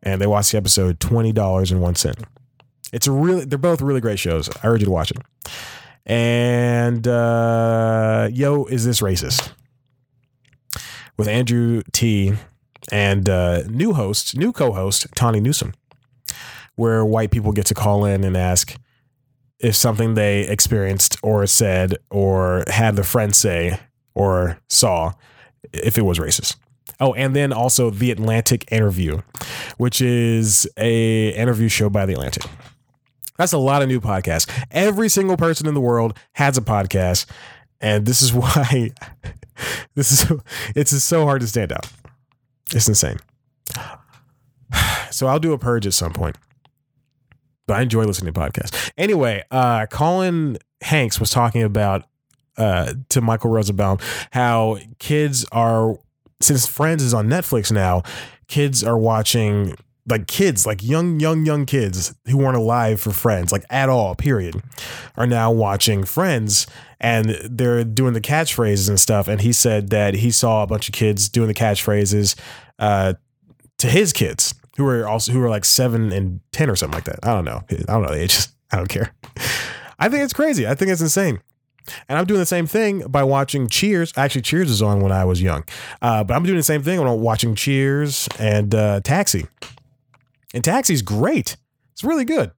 and 0.02 0.20
they 0.20 0.26
watched 0.26 0.52
the 0.52 0.58
episode 0.58 1.00
twenty 1.00 1.32
dollars 1.32 1.72
and 1.72 1.80
one 1.80 1.94
cent. 1.94 2.18
It's 2.92 3.08
really, 3.08 3.44
they're 3.44 3.58
both 3.58 3.80
really 3.80 4.00
great 4.00 4.18
shows. 4.18 4.48
I 4.62 4.68
urge 4.68 4.80
you 4.80 4.86
to 4.86 4.92
watch 4.92 5.10
it. 5.10 5.18
And 6.04 7.06
uh, 7.06 8.28
yo, 8.30 8.64
is 8.64 8.84
this 8.84 9.00
racist? 9.00 9.52
With 11.16 11.28
Andrew 11.28 11.82
Ti 11.92 12.34
and 12.90 13.28
uh, 13.28 13.62
new 13.68 13.92
host, 13.92 14.36
new 14.36 14.52
co-host 14.52 15.06
Tawny 15.14 15.40
Newsome, 15.40 15.74
where 16.74 17.04
white 17.04 17.30
people 17.30 17.52
get 17.52 17.66
to 17.66 17.74
call 17.74 18.04
in 18.04 18.24
and 18.24 18.36
ask 18.36 18.76
if 19.60 19.76
something 19.76 20.14
they 20.14 20.40
experienced 20.48 21.16
or 21.22 21.46
said 21.46 21.96
or 22.10 22.64
had 22.66 22.96
the 22.96 23.04
friend 23.04 23.34
say 23.34 23.78
or 24.14 24.58
saw 24.68 25.12
if 25.72 25.96
it 25.96 26.02
was 26.02 26.18
racist. 26.18 26.56
Oh, 26.98 27.14
and 27.14 27.34
then 27.34 27.52
also 27.52 27.90
the 27.90 28.10
Atlantic 28.10 28.70
interview, 28.72 29.22
which 29.76 30.00
is 30.00 30.68
a 30.76 31.30
interview 31.30 31.68
show 31.68 31.88
by 31.88 32.06
the 32.06 32.12
Atlantic. 32.12 32.44
That's 33.42 33.52
a 33.52 33.58
lot 33.58 33.82
of 33.82 33.88
new 33.88 34.00
podcasts. 34.00 34.48
Every 34.70 35.08
single 35.08 35.36
person 35.36 35.66
in 35.66 35.74
the 35.74 35.80
world 35.80 36.16
has 36.34 36.56
a 36.56 36.60
podcast, 36.60 37.26
and 37.80 38.06
this 38.06 38.22
is 38.22 38.32
why 38.32 38.92
this 39.96 40.12
is 40.12 40.32
it's 40.76 40.92
so 41.02 41.24
hard 41.24 41.40
to 41.40 41.48
stand 41.48 41.72
out. 41.72 41.90
It's 42.72 42.88
insane. 42.88 43.18
So 45.10 45.26
I'll 45.26 45.38
do 45.38 45.52
a 45.52 45.58
purge 45.58 45.86
at 45.86 45.92
some 45.92 46.14
point. 46.14 46.38
But 47.66 47.74
I 47.74 47.82
enjoy 47.82 48.04
listening 48.04 48.32
to 48.32 48.40
podcasts. 48.40 48.90
Anyway, 48.96 49.44
uh, 49.50 49.84
Colin 49.84 50.56
Hanks 50.80 51.20
was 51.20 51.28
talking 51.28 51.62
about 51.62 52.06
uh, 52.56 52.94
to 53.10 53.20
Michael 53.20 53.50
Rosenbaum 53.50 53.98
how 54.30 54.78
kids 54.98 55.44
are 55.52 55.98
since 56.40 56.66
Friends 56.66 57.02
is 57.02 57.12
on 57.12 57.28
Netflix 57.28 57.70
now, 57.70 58.04
kids 58.48 58.82
are 58.82 58.96
watching 58.96 59.76
like 60.06 60.26
kids, 60.26 60.66
like 60.66 60.82
young, 60.82 61.20
young, 61.20 61.46
young 61.46 61.64
kids 61.64 62.14
who 62.26 62.36
weren't 62.36 62.56
alive 62.56 63.00
for 63.00 63.12
Friends, 63.12 63.52
like 63.52 63.64
at 63.70 63.88
all, 63.88 64.14
period, 64.14 64.60
are 65.16 65.26
now 65.26 65.52
watching 65.52 66.04
Friends 66.04 66.66
and 67.00 67.36
they're 67.44 67.84
doing 67.84 68.12
the 68.12 68.20
catchphrases 68.20 68.88
and 68.88 68.98
stuff. 68.98 69.28
And 69.28 69.40
he 69.40 69.52
said 69.52 69.90
that 69.90 70.14
he 70.14 70.30
saw 70.30 70.62
a 70.62 70.66
bunch 70.66 70.88
of 70.88 70.94
kids 70.94 71.28
doing 71.28 71.48
the 71.48 71.54
catchphrases 71.54 72.38
uh, 72.78 73.14
to 73.78 73.86
his 73.88 74.12
kids 74.12 74.54
who 74.76 74.84
were 74.84 75.06
also 75.06 75.32
who 75.32 75.40
were 75.40 75.50
like 75.50 75.64
seven 75.64 76.12
and 76.12 76.40
ten 76.52 76.70
or 76.70 76.76
something 76.76 76.96
like 76.96 77.04
that. 77.04 77.20
I 77.22 77.34
don't 77.34 77.44
know. 77.44 77.62
I 77.70 77.92
don't 77.92 78.02
know 78.02 78.14
the 78.14 78.22
ages. 78.22 78.48
I 78.72 78.76
don't 78.76 78.88
care. 78.88 79.12
I 79.98 80.08
think 80.08 80.24
it's 80.24 80.32
crazy. 80.32 80.66
I 80.66 80.74
think 80.74 80.90
it's 80.90 81.00
insane. 81.00 81.40
And 82.08 82.16
I'm 82.16 82.26
doing 82.26 82.40
the 82.40 82.46
same 82.46 82.66
thing 82.66 83.00
by 83.08 83.24
watching 83.24 83.68
Cheers. 83.68 84.12
Actually, 84.16 84.42
Cheers 84.42 84.70
is 84.70 84.82
on 84.82 85.00
when 85.00 85.12
I 85.12 85.24
was 85.24 85.42
young, 85.42 85.64
uh, 86.00 86.22
but 86.24 86.34
I'm 86.34 86.44
doing 86.44 86.56
the 86.56 86.62
same 86.62 86.82
thing 86.82 86.98
when 86.98 87.08
I'm 87.08 87.20
watching 87.20 87.54
Cheers 87.54 88.28
and 88.38 88.74
uh, 88.74 89.00
Taxi. 89.00 89.46
And 90.54 90.62
Taxi's 90.62 91.02
great. 91.02 91.56
It's 91.92 92.04
really 92.04 92.24
good. 92.24 92.52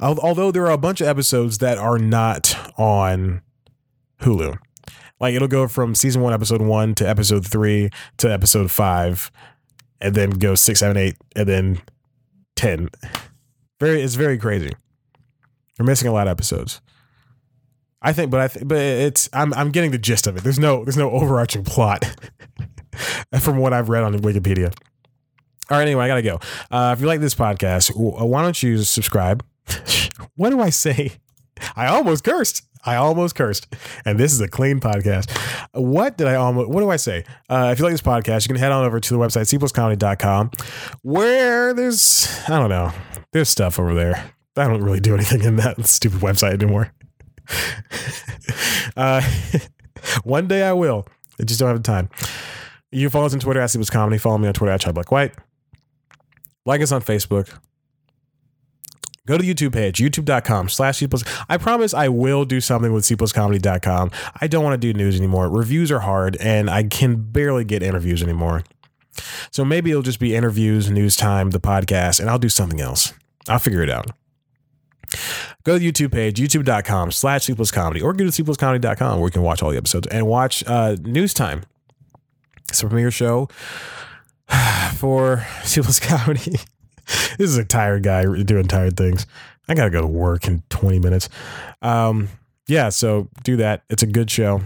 Although 0.00 0.50
there 0.50 0.66
are 0.66 0.72
a 0.72 0.78
bunch 0.78 1.00
of 1.00 1.06
episodes 1.06 1.58
that 1.58 1.78
are 1.78 1.98
not 1.98 2.56
on 2.78 3.42
Hulu. 4.20 4.58
Like 5.20 5.34
it'll 5.34 5.48
go 5.48 5.68
from 5.68 5.94
season 5.94 6.22
one, 6.22 6.32
episode 6.32 6.62
one 6.62 6.94
to 6.96 7.08
episode 7.08 7.46
three 7.46 7.90
to 8.18 8.30
episode 8.30 8.70
five, 8.70 9.30
and 10.00 10.14
then 10.14 10.30
go 10.30 10.54
six, 10.54 10.80
seven, 10.80 10.96
eight, 10.96 11.16
and 11.34 11.48
then 11.48 11.82
ten. 12.54 12.90
Very, 13.80 14.02
it's 14.02 14.14
very 14.14 14.38
crazy. 14.38 14.70
You're 15.78 15.86
missing 15.86 16.08
a 16.08 16.12
lot 16.12 16.26
of 16.26 16.32
episodes. 16.32 16.80
I 18.02 18.12
think, 18.12 18.30
but 18.30 18.40
I 18.40 18.48
think, 18.48 18.68
but 18.68 18.78
it's 18.78 19.28
I'm 19.32 19.54
I'm 19.54 19.70
getting 19.70 19.90
the 19.90 19.98
gist 19.98 20.26
of 20.26 20.36
it. 20.36 20.42
There's 20.42 20.58
no 20.58 20.84
there's 20.84 20.98
no 20.98 21.10
overarching 21.10 21.64
plot 21.64 22.04
from 23.40 23.56
what 23.56 23.72
I've 23.72 23.88
read 23.88 24.04
on 24.04 24.14
Wikipedia. 24.18 24.74
All 25.68 25.76
right, 25.76 25.82
anyway, 25.82 26.04
I 26.04 26.08
gotta 26.08 26.22
go. 26.22 26.38
Uh, 26.70 26.94
if 26.96 27.00
you 27.00 27.06
like 27.06 27.20
this 27.20 27.34
podcast, 27.34 27.90
why 27.96 28.42
don't 28.42 28.62
you 28.62 28.78
subscribe? 28.78 29.44
what 30.36 30.50
do 30.50 30.60
I 30.60 30.70
say? 30.70 31.12
I 31.74 31.86
almost 31.86 32.22
cursed. 32.22 32.62
I 32.84 32.94
almost 32.96 33.34
cursed. 33.34 33.74
And 34.04 34.18
this 34.18 34.32
is 34.32 34.40
a 34.40 34.46
clean 34.46 34.78
podcast. 34.78 35.36
What 35.72 36.16
did 36.16 36.28
I 36.28 36.36
almost, 36.36 36.70
what 36.70 36.80
do 36.80 36.90
I 36.90 36.96
say? 36.96 37.24
Uh, 37.48 37.70
if 37.72 37.80
you 37.80 37.84
like 37.84 37.92
this 37.92 38.02
podcast, 38.02 38.44
you 38.44 38.54
can 38.54 38.56
head 38.56 38.70
on 38.70 38.84
over 38.84 39.00
to 39.00 39.12
the 39.12 39.18
website, 39.18 39.52
cpluscomedy.com, 39.52 40.52
where 41.02 41.74
there's, 41.74 42.28
I 42.48 42.60
don't 42.60 42.70
know, 42.70 42.92
there's 43.32 43.48
stuff 43.48 43.80
over 43.80 43.92
there. 43.92 44.30
I 44.56 44.68
don't 44.68 44.82
really 44.82 45.00
do 45.00 45.14
anything 45.14 45.42
in 45.42 45.56
that 45.56 45.84
stupid 45.86 46.20
website 46.20 46.52
anymore. 46.52 46.92
uh, 48.96 49.20
one 50.22 50.46
day 50.46 50.62
I 50.62 50.72
will. 50.72 51.06
I 51.40 51.42
just 51.42 51.58
don't 51.58 51.68
have 51.68 51.78
the 51.78 51.82
time. 51.82 52.08
You 52.92 53.10
follow 53.10 53.26
us 53.26 53.34
on 53.34 53.40
Twitter 53.40 53.60
at 53.60 53.70
C 53.70 53.78
plus 53.78 53.90
Comedy. 53.90 54.16
Follow 54.16 54.38
me 54.38 54.46
on 54.46 54.54
Twitter 54.54 54.72
at 54.72 54.80
Chad 54.80 54.96
White. 54.96 55.32
Like 56.66 56.82
us 56.82 56.92
on 56.92 57.00
Facebook. 57.00 57.58
Go 59.26 59.36
to 59.36 59.42
the 59.42 59.52
YouTube 59.52 59.72
page, 59.72 59.98
youtube.com 59.98 60.68
slash 60.68 60.98
C 60.98 61.08
plus. 61.08 61.24
I 61.48 61.56
promise 61.56 61.92
I 61.92 62.08
will 62.08 62.44
do 62.44 62.60
something 62.60 62.92
with 62.92 63.04
cpluscomedy.com. 63.04 64.10
I 64.40 64.46
don't 64.46 64.62
want 64.62 64.80
to 64.80 64.92
do 64.92 64.96
news 64.96 65.16
anymore. 65.16 65.48
Reviews 65.48 65.90
are 65.90 66.00
hard 66.00 66.36
and 66.36 66.70
I 66.70 66.84
can 66.84 67.16
barely 67.16 67.64
get 67.64 67.82
interviews 67.82 68.22
anymore. 68.22 68.62
So 69.50 69.64
maybe 69.64 69.90
it'll 69.90 70.02
just 70.02 70.20
be 70.20 70.36
interviews, 70.36 70.90
news 70.90 71.16
time, 71.16 71.50
the 71.50 71.58
podcast, 71.58 72.20
and 72.20 72.30
I'll 72.30 72.38
do 72.38 72.48
something 72.48 72.80
else. 72.80 73.14
I'll 73.48 73.58
figure 73.58 73.82
it 73.82 73.90
out. 73.90 74.10
Go 75.64 75.74
to 75.74 75.78
the 75.78 75.90
YouTube 75.90 76.12
page, 76.12 76.38
youtube.com 76.38 77.10
slash 77.10 77.44
C 77.44 77.54
plus 77.54 77.70
comedy, 77.70 78.02
or 78.02 78.12
go 78.12 78.24
to 78.24 78.32
C 78.32 78.44
cpluscomedy.com 78.44 79.18
where 79.18 79.26
you 79.26 79.32
can 79.32 79.42
watch 79.42 79.62
all 79.62 79.70
the 79.70 79.76
episodes 79.76 80.06
and 80.08 80.26
watch 80.26 80.62
uh, 80.66 80.96
News 81.00 81.34
Time. 81.34 81.62
It's 82.68 82.82
a 82.82 82.86
premiere 82.86 83.10
show 83.10 83.48
for 84.96 85.46
C 85.64 85.82
County. 86.00 86.52
this 87.38 87.50
is 87.50 87.58
a 87.58 87.64
tired 87.64 88.02
guy 88.02 88.24
doing 88.42 88.66
tired 88.66 88.96
things. 88.96 89.26
I 89.68 89.74
gotta 89.74 89.90
go 89.90 90.00
to 90.00 90.06
work 90.06 90.46
in 90.46 90.62
20 90.70 90.98
minutes. 91.00 91.28
Um, 91.82 92.28
yeah, 92.68 92.88
so 92.88 93.28
do 93.44 93.56
that. 93.56 93.82
It's 93.90 94.02
a 94.02 94.06
good 94.06 94.30
show. 94.30 94.60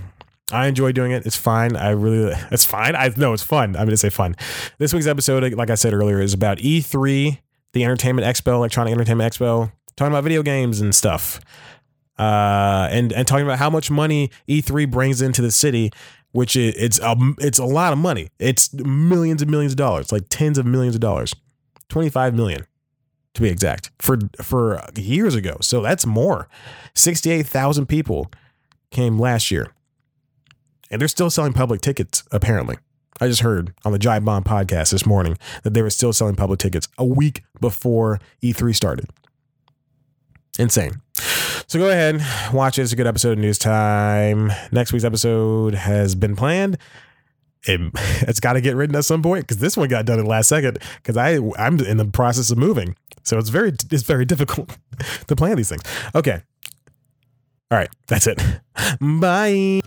I 0.52 0.66
enjoy 0.66 0.92
doing 0.92 1.12
it. 1.12 1.26
It's 1.26 1.36
fine. 1.36 1.76
I 1.76 1.90
really, 1.90 2.34
it's 2.50 2.64
fine. 2.64 2.96
I 2.96 3.08
know 3.16 3.32
it's 3.32 3.42
fun. 3.42 3.76
I'm 3.76 3.86
gonna 3.86 3.96
say 3.96 4.10
fun. 4.10 4.36
This 4.78 4.92
week's 4.92 5.06
episode, 5.06 5.54
like 5.54 5.70
I 5.70 5.74
said 5.74 5.94
earlier, 5.94 6.20
is 6.20 6.34
about 6.34 6.58
E3, 6.58 7.38
the 7.72 7.84
Entertainment 7.84 8.26
Expo, 8.26 8.54
Electronic 8.54 8.92
Entertainment 8.92 9.32
Expo, 9.32 9.70
talking 9.96 10.12
about 10.12 10.24
video 10.24 10.42
games 10.42 10.80
and 10.80 10.94
stuff, 10.94 11.40
uh, 12.18 12.88
and 12.90 13.12
and 13.12 13.28
talking 13.28 13.44
about 13.44 13.58
how 13.58 13.70
much 13.70 13.90
money 13.90 14.30
E3 14.48 14.90
brings 14.90 15.22
into 15.22 15.40
the 15.40 15.52
city, 15.52 15.92
which 16.32 16.56
it's 16.56 16.98
a 17.00 17.16
it's 17.38 17.58
a 17.58 17.64
lot 17.64 17.92
of 17.92 17.98
money. 17.98 18.28
It's 18.38 18.72
millions 18.74 19.42
and 19.42 19.50
millions 19.50 19.72
of 19.72 19.76
dollars, 19.76 20.12
like 20.12 20.24
tens 20.28 20.58
of 20.58 20.66
millions 20.66 20.94
of 20.94 21.00
dollars. 21.00 21.34
25 21.88 22.34
million 22.34 22.66
to 23.34 23.42
be 23.42 23.48
exact 23.48 23.90
for 23.98 24.18
for 24.40 24.80
years 24.96 25.34
ago. 25.34 25.56
So 25.60 25.82
that's 25.82 26.06
more. 26.06 26.48
68,000 26.94 27.86
people 27.86 28.30
came 28.90 29.18
last 29.18 29.50
year. 29.50 29.72
And 30.90 31.00
they're 31.00 31.08
still 31.08 31.30
selling 31.30 31.52
public 31.52 31.80
tickets 31.80 32.24
apparently. 32.32 32.76
I 33.20 33.28
just 33.28 33.42
heard 33.42 33.74
on 33.84 33.92
the 33.92 33.98
Giant 33.98 34.24
Bomb 34.24 34.44
podcast 34.44 34.92
this 34.92 35.04
morning 35.04 35.36
that 35.62 35.74
they 35.74 35.82
were 35.82 35.90
still 35.90 36.12
selling 36.12 36.36
public 36.36 36.58
tickets 36.58 36.88
a 36.96 37.04
week 37.04 37.42
before 37.60 38.18
E3 38.42 38.74
started. 38.74 39.10
Insane. 40.58 41.02
So 41.70 41.78
go 41.78 41.88
ahead, 41.88 42.20
watch 42.52 42.80
it. 42.80 42.82
It's 42.82 42.92
a 42.92 42.96
good 42.96 43.06
episode 43.06 43.34
of 43.34 43.38
News 43.38 43.56
Time. 43.56 44.50
Next 44.72 44.92
week's 44.92 45.04
episode 45.04 45.76
has 45.76 46.16
been 46.16 46.34
planned. 46.34 46.78
It, 47.62 47.80
it's 48.22 48.40
got 48.40 48.54
to 48.54 48.60
get 48.60 48.74
written 48.74 48.96
at 48.96 49.04
some 49.04 49.22
point 49.22 49.44
because 49.44 49.58
this 49.58 49.76
one 49.76 49.86
got 49.86 50.04
done 50.04 50.18
in 50.18 50.24
the 50.24 50.30
last 50.30 50.48
second 50.48 50.80
because 50.96 51.16
I 51.16 51.38
I'm 51.56 51.78
in 51.78 51.96
the 51.96 52.06
process 52.06 52.50
of 52.50 52.58
moving, 52.58 52.96
so 53.22 53.38
it's 53.38 53.50
very 53.50 53.68
it's 53.68 54.02
very 54.02 54.24
difficult 54.24 54.76
to 55.28 55.36
plan 55.36 55.56
these 55.56 55.68
things. 55.68 55.82
Okay, 56.12 56.42
all 57.70 57.78
right, 57.78 57.90
that's 58.08 58.26
it. 58.26 58.42
Bye. 59.00 59.80